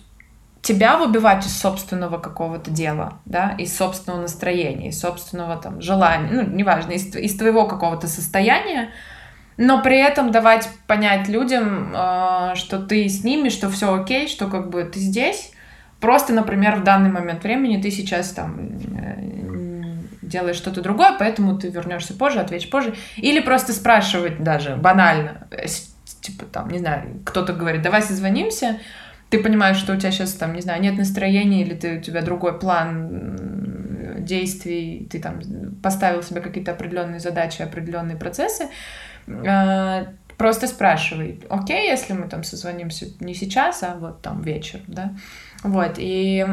тебя 0.62 0.98
выбивать 0.98 1.46
из 1.46 1.58
собственного 1.58 2.18
какого-то 2.18 2.72
дела, 2.72 3.20
да, 3.26 3.56
из 3.58 3.76
собственного 3.76 4.22
настроения, 4.22 4.90
из 4.90 5.00
собственного 5.00 5.56
там 5.58 5.82
желания, 5.82 6.30
ну, 6.30 6.44
неважно, 6.44 6.92
из, 6.92 7.16
из 7.16 7.38
твоего 7.38 7.68
какого-то 7.68 8.08
состояния, 8.08 8.90
но 9.56 9.82
при 9.82 9.98
этом 9.98 10.32
давать 10.32 10.70
понять 10.86 11.30
людям, 11.30 11.94
э, 11.96 12.56
что 12.56 12.80
ты 12.80 13.08
с 13.08 13.24
ними, 13.24 13.50
что 13.50 13.70
все 13.70 13.94
окей, 13.94 14.28
что 14.28 14.48
как 14.48 14.70
бы 14.70 14.84
ты 14.84 15.00
здесь. 15.00 15.52
Просто, 16.00 16.34
например, 16.34 16.76
в 16.76 16.84
данный 16.84 17.10
момент 17.10 17.44
времени 17.44 17.82
ты 17.82 17.90
сейчас 17.90 18.32
там 18.32 18.60
э, 18.60 19.18
делаешь 20.22 20.58
что-то 20.58 20.82
другое, 20.82 21.16
поэтому 21.18 21.58
ты 21.58 21.70
вернешься 21.70 22.14
позже, 22.14 22.40
ответишь 22.40 22.70
позже. 22.70 22.94
Или 23.16 23.40
просто 23.40 23.74
спрашивать 23.74 24.44
даже 24.44 24.76
банально, 24.76 25.48
э, 25.52 25.66
типа 26.28 26.46
там, 26.46 26.70
не 26.70 26.80
знаю, 26.80 27.22
кто-то 27.26 27.54
говорит, 27.54 27.82
давай 27.82 28.02
созвонимся, 28.02 28.80
ты 29.30 29.40
понимаешь, 29.40 29.78
что 29.78 29.94
у 29.94 29.98
тебя 29.98 30.12
сейчас 30.12 30.34
там, 30.34 30.54
не 30.54 30.62
знаю, 30.62 30.82
нет 30.82 30.98
настроения, 30.98 31.62
или 31.62 31.74
ты, 31.74 31.98
у 31.98 32.02
тебя 32.02 32.22
другой 32.22 32.58
план 32.58 33.36
действий, 34.20 35.08
ты 35.10 35.20
там 35.20 35.40
поставил 35.82 36.24
себе 36.24 36.42
какие-то 36.42 36.72
определенные 36.72 37.20
задачи, 37.20 37.62
определенные 37.62 38.18
процессы, 38.18 38.68
а, 39.28 40.08
просто 40.38 40.68
спрашивай, 40.68 41.42
окей, 41.50 41.90
если 41.90 42.14
мы 42.14 42.28
там 42.28 42.44
созвонимся 42.44 43.08
не 43.20 43.34
сейчас, 43.34 43.84
а 43.84 43.96
вот 43.96 44.22
там 44.22 44.42
вечер, 44.42 44.80
да, 44.88 45.14
вот, 45.64 45.96
и 45.98 46.46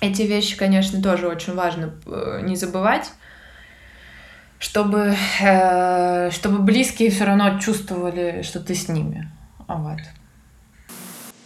эти 0.00 0.22
вещи, 0.22 0.56
конечно, 0.56 1.02
тоже 1.02 1.28
очень 1.28 1.54
важно 1.54 1.94
э, 2.06 2.40
не 2.42 2.56
забывать, 2.56 3.10
чтобы, 4.58 5.14
э, 5.40 6.30
чтобы 6.30 6.58
близкие 6.58 7.10
все 7.10 7.24
равно 7.24 7.58
чувствовали, 7.58 8.42
что 8.42 8.60
ты 8.60 8.74
с 8.74 8.88
ними, 8.88 9.30
вот. 9.66 9.98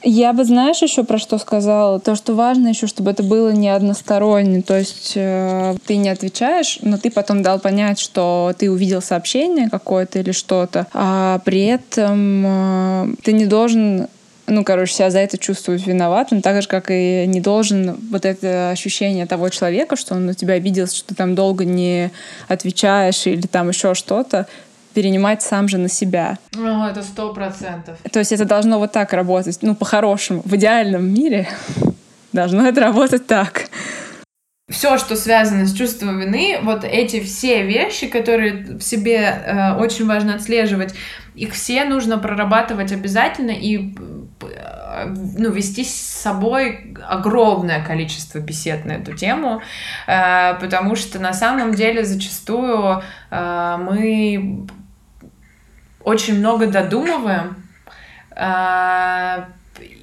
Я 0.05 0.33
бы, 0.33 0.45
знаешь, 0.45 0.83
еще 0.83 1.05
про 1.05 1.19
что 1.19 1.39
сказала? 1.39 2.01
То, 2.01 2.17
что 2.17 2.35
важно 2.35 2.69
еще, 2.69 2.89
чтобы 2.89 3.13
это 3.13 3.23
было 3.23 3.51
не 3.51 3.69
односторонне. 3.69 4.61
То 4.63 4.77
есть 4.77 5.13
э, 5.15 5.77
ты 5.87 5.97
не 5.97 6.09
отвечаешь, 6.09 6.81
но 6.83 6.99
ты 6.99 7.11
потом 7.11 7.43
дал 7.43 7.61
понять, 7.61 8.01
что 8.01 8.53
ты 8.59 8.71
увидел 8.71 9.01
сообщение 9.01 9.71
какое-то 9.71 10.19
или 10.19 10.33
что-то, 10.33 10.89
а 10.93 11.41
при 11.45 11.67
этом 11.67 12.45
э, 12.45 13.15
ты 13.23 13.33
не 13.33 13.47
должен 13.47 14.09
ну, 14.53 14.65
короче, 14.65 14.95
себя 14.95 15.11
за 15.11 15.19
это 15.19 15.39
чувствовать 15.39 15.87
виноватым, 15.87 16.43
так 16.43 16.63
же, 16.63 16.69
как 16.69 16.91
и 16.91 17.25
не 17.27 17.41
должен 17.41 17.97
вот 18.11 18.25
это 18.25 18.71
ощущение 18.71 19.27
того 19.27 19.49
человека, 19.49 19.97
что 19.97 20.15
он 20.15 20.27
на 20.27 20.35
тебя 20.35 20.55
обиделся, 20.55 20.97
что 20.97 21.09
ты 21.09 21.15
там 21.15 21.35
долго 21.35 21.65
не 21.65 22.11
отвечаешь 22.49 23.27
или 23.27 23.47
там 23.47 23.69
еще 23.69 23.95
что-то, 23.95 24.47
перенимать 24.95 25.43
сам 25.43 25.69
же 25.69 25.79
на 25.79 25.89
себя. 25.89 26.39
Ну, 26.53 26.87
это 26.87 27.03
сто 27.03 27.33
процентов. 27.33 27.99
То 28.11 28.19
есть 28.19 28.33
это 28.33 28.45
должно 28.45 28.79
вот 28.79 28.93
так 28.93 29.13
работать, 29.13 29.59
ну, 29.63 29.75
по-хорошему. 29.75 30.43
В 30.45 30.55
идеальном 30.57 31.13
мире 31.13 31.49
должно 32.33 32.67
это 32.67 32.81
работать 32.81 33.27
так. 33.27 33.65
Все, 34.69 34.97
что 34.97 35.17
связано 35.17 35.67
с 35.67 35.75
чувством 35.75 36.21
вины, 36.21 36.59
вот 36.63 36.85
эти 36.85 37.21
все 37.21 37.63
вещи, 37.63 38.07
которые 38.07 38.79
в 38.79 38.81
себе 38.81 39.17
э, 39.19 39.75
очень 39.75 40.07
важно 40.07 40.35
отслеживать, 40.35 40.95
их 41.35 41.53
все 41.53 41.85
нужно 41.85 42.19
прорабатывать 42.19 42.93
обязательно 42.93 43.51
и 43.51 43.95
ну, 44.45 45.51
вести 45.51 45.85
с 45.85 45.95
собой 45.95 46.95
огромное 47.09 47.85
количество 47.85 48.39
бесед 48.39 48.85
на 48.85 48.93
эту 48.93 49.15
тему, 49.15 49.63
э, 50.07 50.55
потому 50.61 50.97
что 50.97 51.19
на 51.19 51.33
самом 51.33 51.75
деле 51.75 52.05
зачастую 52.05 53.03
э, 53.31 53.77
мы 53.81 54.67
очень 56.05 56.39
много 56.39 56.67
додумываем 56.67 57.57
э, 58.37 59.45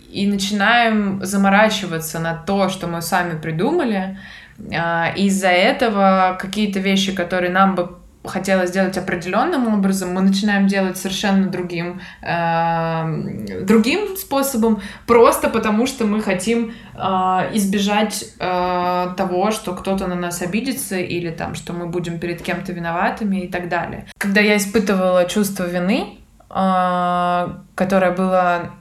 и 0.09 0.27
начинаем 0.27 1.23
заморачиваться 1.23 2.19
на 2.19 2.33
то, 2.35 2.69
что 2.69 2.87
мы 2.87 3.01
сами 3.01 3.39
придумали. 3.39 4.17
Из-за 4.57 5.47
этого 5.47 6.37
какие-то 6.37 6.79
вещи, 6.79 7.15
которые 7.15 7.51
нам 7.51 7.75
бы 7.75 7.99
хотелось 8.25 8.69
сделать 8.69 8.97
определенным 8.97 9.73
образом, 9.73 10.13
мы 10.13 10.21
начинаем 10.21 10.67
делать 10.67 10.97
совершенно 10.97 11.47
другим, 11.47 12.01
э, 12.21 13.63
другим 13.63 14.17
способом, 14.17 14.81
просто 15.07 15.49
потому 15.49 15.87
что 15.87 16.05
мы 16.05 16.21
хотим 16.21 16.73
э, 16.95 16.99
избежать 17.53 18.25
э, 18.39 19.07
того, 19.17 19.51
что 19.51 19.73
кто-то 19.73 20.07
на 20.07 20.15
нас 20.15 20.41
обидится 20.41 20.97
или 20.97 21.29
там, 21.29 21.55
что 21.55 21.73
мы 21.73 21.87
будем 21.87 22.19
перед 22.19 22.41
кем-то 22.41 22.73
виноватыми 22.73 23.41
и 23.41 23.47
так 23.47 23.69
далее. 23.69 24.05
Когда 24.17 24.41
я 24.41 24.57
испытывала 24.57 25.25
чувство 25.25 25.63
вины, 25.63 26.19
э, 26.49 27.47
которое 27.75 28.11
было 28.11 28.71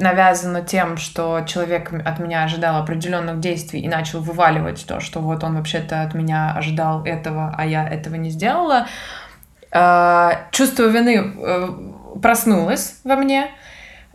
навязано 0.00 0.62
тем, 0.62 0.96
что 0.96 1.42
человек 1.46 1.92
от 1.92 2.18
меня 2.18 2.44
ожидал 2.44 2.82
определенных 2.82 3.40
действий 3.40 3.80
и 3.80 3.88
начал 3.88 4.20
вываливать 4.20 4.84
то, 4.86 5.00
что 5.00 5.20
вот 5.20 5.44
он 5.44 5.56
вообще-то 5.56 6.02
от 6.02 6.14
меня 6.14 6.52
ожидал 6.56 7.04
этого, 7.04 7.54
а 7.56 7.66
я 7.66 7.86
этого 7.86 8.14
не 8.14 8.30
сделала. 8.30 8.86
А, 9.72 10.46
чувство 10.50 10.84
вины 10.84 11.32
э, 11.36 11.68
проснулась 12.20 13.00
во 13.04 13.14
мне, 13.14 13.50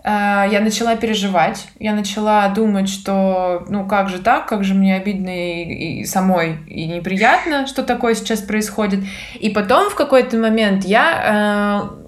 э, 0.04 0.46
я 0.52 0.60
начала 0.60 0.96
переживать, 0.98 1.68
я 1.80 1.94
начала 1.94 2.50
думать, 2.50 2.90
что 2.90 3.64
ну 3.70 3.88
как 3.88 4.10
же 4.10 4.20
так, 4.20 4.48
как 4.48 4.66
же 4.66 4.74
мне 4.74 4.96
обидно 4.96 5.30
и, 5.30 6.02
и 6.02 6.06
самой 6.06 6.58
и 6.68 6.88
неприятно, 6.88 7.68
что 7.68 7.84
такое 7.84 8.16
сейчас 8.16 8.42
происходит. 8.42 9.02
И 9.40 9.50
потом 9.50 9.90
в 9.90 9.96
какой-то 9.96 10.36
момент 10.38 10.84
я 10.84 11.88
э, 11.94 12.05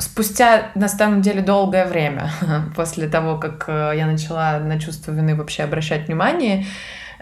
спустя 0.00 0.70
на 0.74 0.88
самом 0.88 1.22
деле 1.22 1.42
долгое 1.42 1.84
время 1.86 2.30
после 2.76 3.08
того, 3.08 3.38
как 3.38 3.64
э, 3.68 3.92
я 3.96 4.06
начала 4.06 4.58
на 4.58 4.80
чувство 4.80 5.12
вины 5.12 5.36
вообще 5.36 5.62
обращать 5.62 6.08
внимание, 6.08 6.66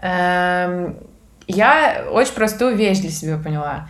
э, 0.01 0.95
я 1.47 2.05
очень 2.11 2.35
простую 2.35 2.77
вещь 2.77 3.01
для 3.01 3.11
себя 3.11 3.37
поняла. 3.37 3.89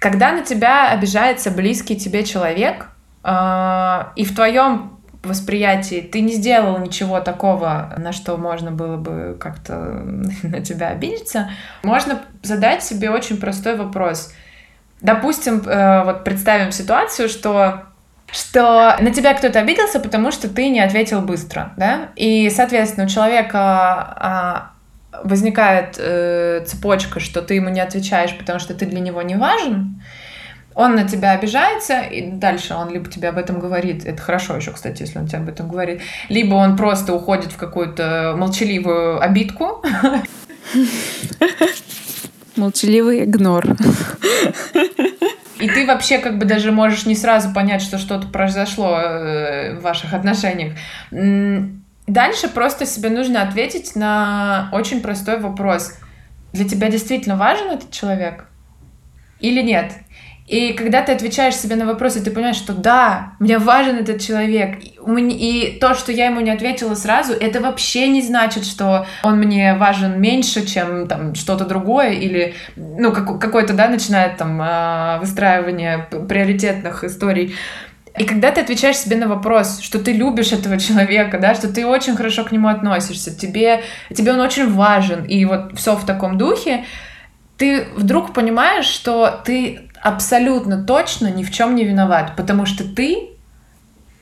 Когда 0.00 0.32
на 0.32 0.42
тебя 0.42 0.90
обижается 0.90 1.50
близкий 1.50 1.96
тебе 1.96 2.24
человек, 2.24 2.88
э, 3.24 4.04
и 4.16 4.24
в 4.24 4.34
твоем 4.34 4.98
восприятии 5.22 6.00
ты 6.00 6.20
не 6.20 6.32
сделал 6.32 6.78
ничего 6.78 7.20
такого, 7.20 7.94
на 7.96 8.12
что 8.12 8.36
можно 8.36 8.70
было 8.70 8.96
бы 8.96 9.36
как-то 9.40 9.74
на 10.42 10.60
тебя 10.60 10.88
обидеться, 10.88 11.50
можно 11.82 12.20
задать 12.42 12.82
себе 12.82 13.10
очень 13.10 13.38
простой 13.38 13.76
вопрос. 13.76 14.32
Допустим, 15.02 15.60
э, 15.66 16.04
вот 16.04 16.24
представим 16.24 16.72
ситуацию, 16.72 17.28
что 17.28 17.82
что 18.30 18.96
на 18.98 19.12
тебя 19.12 19.34
кто-то 19.34 19.58
обиделся, 19.58 20.00
потому 20.00 20.30
что 20.30 20.48
ты 20.48 20.70
не 20.70 20.80
ответил 20.80 21.20
быстро, 21.20 21.74
да, 21.76 22.08
и, 22.16 22.48
соответственно, 22.48 23.04
у 23.04 23.08
человека 23.10 23.58
а, 23.60 24.70
возникает 25.22 25.96
э, 25.98 26.64
цепочка, 26.66 27.20
что 27.20 27.42
ты 27.42 27.54
ему 27.54 27.68
не 27.68 27.80
отвечаешь, 27.80 28.34
потому 28.38 28.58
что 28.58 28.72
ты 28.72 28.86
для 28.86 29.00
него 29.00 29.20
не 29.20 29.36
важен, 29.36 30.02
он 30.74 30.94
на 30.94 31.06
тебя 31.06 31.32
обижается, 31.32 32.00
и 32.00 32.30
дальше 32.30 32.74
он 32.74 32.90
либо 32.90 33.10
тебе 33.10 33.28
об 33.28 33.36
этом 33.36 33.60
говорит, 33.60 34.06
это 34.06 34.22
хорошо 34.22 34.56
еще, 34.56 34.70
кстати, 34.70 35.02
если 35.02 35.18
он 35.18 35.26
тебе 35.26 35.38
об 35.38 35.50
этом 35.50 35.68
говорит, 35.68 36.00
либо 36.30 36.54
он 36.54 36.78
просто 36.78 37.12
уходит 37.12 37.52
в 37.52 37.58
какую-то 37.58 38.34
молчаливую 38.38 39.20
обидку. 39.20 39.84
Молчаливый 42.56 43.24
игнор. 43.24 43.66
И 45.58 45.68
ты 45.68 45.86
вообще 45.86 46.18
как 46.18 46.38
бы 46.38 46.44
даже 46.44 46.72
можешь 46.72 47.06
не 47.06 47.14
сразу 47.14 47.52
понять, 47.52 47.82
что 47.82 47.98
что-то 47.98 48.26
произошло 48.26 48.98
э, 48.98 49.78
в 49.78 49.82
ваших 49.82 50.12
отношениях. 50.12 50.72
Дальше 52.06 52.48
просто 52.48 52.84
себе 52.84 53.10
нужно 53.10 53.42
ответить 53.42 53.94
на 53.94 54.68
очень 54.72 55.00
простой 55.00 55.38
вопрос. 55.38 55.94
Для 56.52 56.68
тебя 56.68 56.90
действительно 56.90 57.36
важен 57.36 57.70
этот 57.70 57.92
человек 57.92 58.46
или 59.38 59.62
нет? 59.62 59.92
И 60.52 60.74
когда 60.74 61.00
ты 61.00 61.12
отвечаешь 61.12 61.56
себе 61.56 61.76
на 61.76 61.86
вопросы, 61.86 62.22
ты 62.22 62.30
понимаешь, 62.30 62.56
что 62.56 62.74
да, 62.74 63.32
мне 63.38 63.56
важен 63.56 63.96
этот 63.96 64.20
человек. 64.20 64.80
И 65.06 65.78
то, 65.80 65.94
что 65.94 66.12
я 66.12 66.26
ему 66.26 66.42
не 66.42 66.50
ответила 66.50 66.94
сразу, 66.94 67.32
это 67.32 67.62
вообще 67.62 68.08
не 68.08 68.20
значит, 68.20 68.66
что 68.66 69.06
он 69.22 69.38
мне 69.38 69.72
важен 69.72 70.20
меньше, 70.20 70.66
чем 70.66 71.08
там 71.08 71.34
что-то 71.34 71.64
другое, 71.64 72.10
или, 72.10 72.54
ну, 72.76 73.12
как, 73.12 73.40
какое-то, 73.40 73.72
да, 73.72 73.88
начинает 73.88 74.36
там 74.36 74.60
а, 74.62 75.20
выстраивание 75.20 76.06
приоритетных 76.28 77.02
историй. 77.02 77.54
И 78.18 78.24
когда 78.24 78.50
ты 78.50 78.60
отвечаешь 78.60 78.98
себе 78.98 79.16
на 79.16 79.28
вопрос, 79.28 79.80
что 79.80 80.00
ты 80.00 80.12
любишь 80.12 80.52
этого 80.52 80.78
человека, 80.78 81.38
да, 81.38 81.54
что 81.54 81.72
ты 81.72 81.86
очень 81.86 82.14
хорошо 82.14 82.44
к 82.44 82.52
нему 82.52 82.68
относишься, 82.68 83.34
тебе, 83.34 83.84
тебе 84.14 84.34
он 84.34 84.40
очень 84.40 84.70
важен, 84.70 85.24
и 85.24 85.46
вот 85.46 85.78
все 85.78 85.96
в 85.96 86.04
таком 86.04 86.36
духе, 86.36 86.84
ты 87.56 87.86
вдруг 87.96 88.34
понимаешь, 88.34 88.86
что 88.86 89.40
ты 89.46 89.88
абсолютно 90.02 90.82
точно 90.82 91.28
ни 91.28 91.44
в 91.44 91.50
чем 91.50 91.74
не 91.74 91.84
виноват, 91.84 92.34
потому 92.36 92.66
что 92.66 92.84
ты 92.84 93.28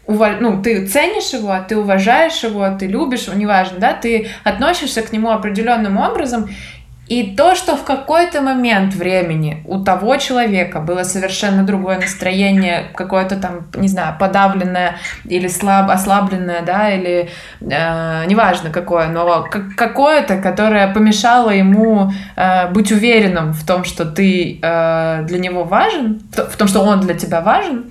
ну, 0.06 0.60
ты 0.60 0.86
ценишь 0.88 1.32
его, 1.32 1.56
ты 1.68 1.76
уважаешь 1.76 2.42
его, 2.42 2.68
ты 2.76 2.88
любишь 2.88 3.28
неважно, 3.28 3.78
да, 3.78 3.92
ты 3.92 4.28
относишься 4.42 5.02
к 5.02 5.12
нему 5.12 5.30
определенным 5.30 5.98
образом, 5.98 6.50
и 7.10 7.34
то, 7.36 7.56
что 7.56 7.76
в 7.76 7.82
какой-то 7.82 8.40
момент 8.40 8.94
времени 8.94 9.64
у 9.66 9.82
того 9.82 10.16
человека 10.16 10.78
было 10.78 11.02
совершенно 11.02 11.64
другое 11.64 11.98
настроение, 11.98 12.86
какое-то 12.94 13.34
там, 13.34 13.66
не 13.74 13.88
знаю, 13.88 14.14
подавленное 14.16 14.94
или 15.24 15.48
слаб, 15.48 15.90
ослабленное, 15.90 16.62
да, 16.62 16.88
или 16.88 17.28
э, 17.60 18.26
неважно 18.26 18.70
какое, 18.70 19.08
но 19.08 19.44
какое-то, 19.76 20.36
которое 20.36 20.94
помешало 20.94 21.50
ему 21.50 22.12
э, 22.36 22.68
быть 22.68 22.92
уверенным 22.92 23.54
в 23.54 23.66
том, 23.66 23.82
что 23.82 24.04
ты 24.04 24.60
э, 24.62 25.24
для 25.24 25.38
него 25.40 25.64
важен, 25.64 26.22
в 26.30 26.56
том, 26.56 26.68
что 26.68 26.80
он 26.80 27.00
для 27.00 27.14
тебя 27.14 27.40
важен, 27.40 27.90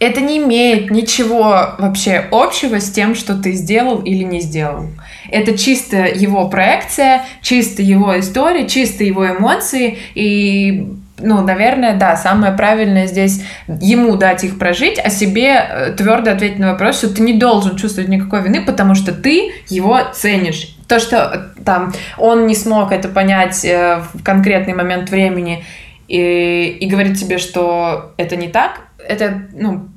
это 0.00 0.20
не 0.20 0.38
имеет 0.38 0.90
ничего 0.90 1.74
вообще 1.78 2.24
общего 2.30 2.80
с 2.80 2.90
тем, 2.90 3.14
что 3.14 3.34
ты 3.34 3.52
сделал 3.52 4.00
или 4.00 4.22
не 4.22 4.40
сделал. 4.40 4.86
Это 5.30 5.58
чисто 5.58 6.06
его 6.06 6.48
проекция, 6.48 7.24
чисто 7.42 7.82
его 7.82 8.18
история, 8.18 8.68
чисто 8.68 9.02
его 9.02 9.28
эмоции. 9.28 9.98
И, 10.14 10.88
ну, 11.18 11.42
наверное, 11.42 11.96
да, 11.96 12.16
самое 12.16 12.52
правильное 12.52 13.08
здесь 13.08 13.42
ему 13.66 14.16
дать 14.16 14.44
их 14.44 14.58
прожить, 14.58 15.00
а 15.02 15.10
себе 15.10 15.66
э, 15.68 15.92
твердо 15.96 16.30
ответить 16.30 16.60
на 16.60 16.72
вопрос, 16.72 16.98
что 16.98 17.12
ты 17.12 17.22
не 17.22 17.34
должен 17.34 17.76
чувствовать 17.76 18.08
никакой 18.08 18.42
вины, 18.42 18.64
потому 18.64 18.94
что 18.94 19.12
ты 19.12 19.52
его 19.68 19.98
ценишь. 20.14 20.76
То, 20.86 21.00
что 21.00 21.16
э, 21.56 21.62
там 21.64 21.92
он 22.16 22.46
не 22.46 22.54
смог 22.54 22.92
это 22.92 23.08
понять 23.08 23.64
э, 23.64 24.00
в 24.14 24.22
конкретный 24.22 24.74
момент 24.74 25.10
времени 25.10 25.64
и, 26.08 26.78
и 26.80 26.86
говорит 26.88 27.18
тебе, 27.18 27.38
что 27.38 28.12
это 28.16 28.36
не 28.36 28.48
так, 28.48 28.80
это, 28.98 29.42
ну, 29.52 29.88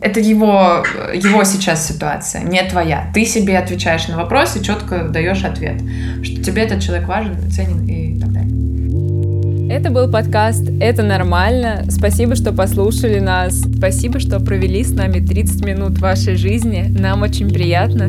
это 0.00 0.20
его, 0.20 0.84
его 1.12 1.44
сейчас 1.44 1.86
ситуация, 1.86 2.42
не 2.42 2.62
твоя. 2.64 3.10
Ты 3.14 3.24
себе 3.24 3.58
отвечаешь 3.58 4.08
на 4.08 4.16
вопрос 4.16 4.56
и 4.56 4.62
четко 4.62 5.08
даешь 5.08 5.44
ответ, 5.44 5.80
что 6.22 6.42
тебе 6.42 6.62
этот 6.62 6.82
человек 6.82 7.08
важен, 7.08 7.50
ценен 7.50 7.86
и 7.86 8.20
так 8.20 8.32
далее. 8.32 8.56
Это 9.68 9.90
был 9.90 10.10
подкаст 10.10 10.70
«Это 10.80 11.02
нормально». 11.02 11.84
Спасибо, 11.90 12.36
что 12.36 12.52
послушали 12.52 13.18
нас. 13.18 13.58
Спасибо, 13.60 14.20
что 14.20 14.38
провели 14.38 14.84
с 14.84 14.92
нами 14.92 15.18
30 15.18 15.64
минут 15.64 15.98
вашей 15.98 16.36
жизни. 16.36 16.86
Нам 16.88 17.22
очень 17.22 17.52
приятно. 17.52 18.08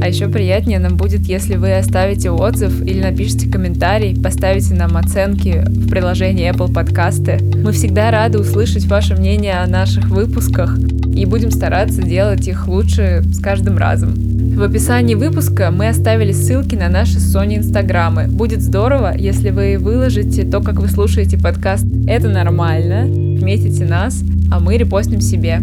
А 0.00 0.08
еще 0.08 0.28
приятнее 0.28 0.78
нам 0.78 0.96
будет, 0.96 1.22
если 1.22 1.56
вы 1.56 1.76
оставите 1.76 2.30
отзыв 2.30 2.82
или 2.82 3.00
напишите 3.00 3.50
комментарий, 3.50 4.20
поставите 4.20 4.74
нам 4.74 4.96
оценки 4.96 5.64
в 5.66 5.88
приложении 5.88 6.50
Apple 6.50 6.72
Podcasts. 6.72 7.62
Мы 7.62 7.72
всегда 7.72 8.10
рады 8.10 8.38
услышать 8.38 8.86
ваше 8.86 9.14
мнение 9.14 9.54
о 9.54 9.66
наших 9.66 10.08
выпусках 10.08 10.78
и 10.78 11.24
будем 11.24 11.50
стараться 11.50 12.02
делать 12.02 12.46
их 12.46 12.68
лучше 12.68 13.22
с 13.32 13.40
каждым 13.40 13.78
разом. 13.78 14.14
В 14.56 14.62
описании 14.62 15.14
выпуска 15.14 15.70
мы 15.70 15.88
оставили 15.88 16.32
ссылки 16.32 16.74
на 16.74 16.88
наши 16.88 17.18
Соней 17.18 17.58
инстаграмы. 17.58 18.28
Будет 18.28 18.62
здорово, 18.62 19.14
если 19.16 19.50
вы 19.50 19.76
выложите 19.78 20.44
то, 20.44 20.60
как 20.60 20.76
вы 20.76 20.88
слушаете 20.88 21.38
подкаст 21.38 21.84
«Это 22.06 22.28
нормально», 22.28 23.04
метите 23.06 23.84
нас, 23.84 24.22
а 24.50 24.60
мы 24.60 24.76
репостим 24.76 25.20
себе. 25.20 25.60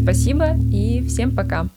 Спасибо 0.00 0.56
и 0.70 1.04
всем 1.06 1.30
пока! 1.32 1.68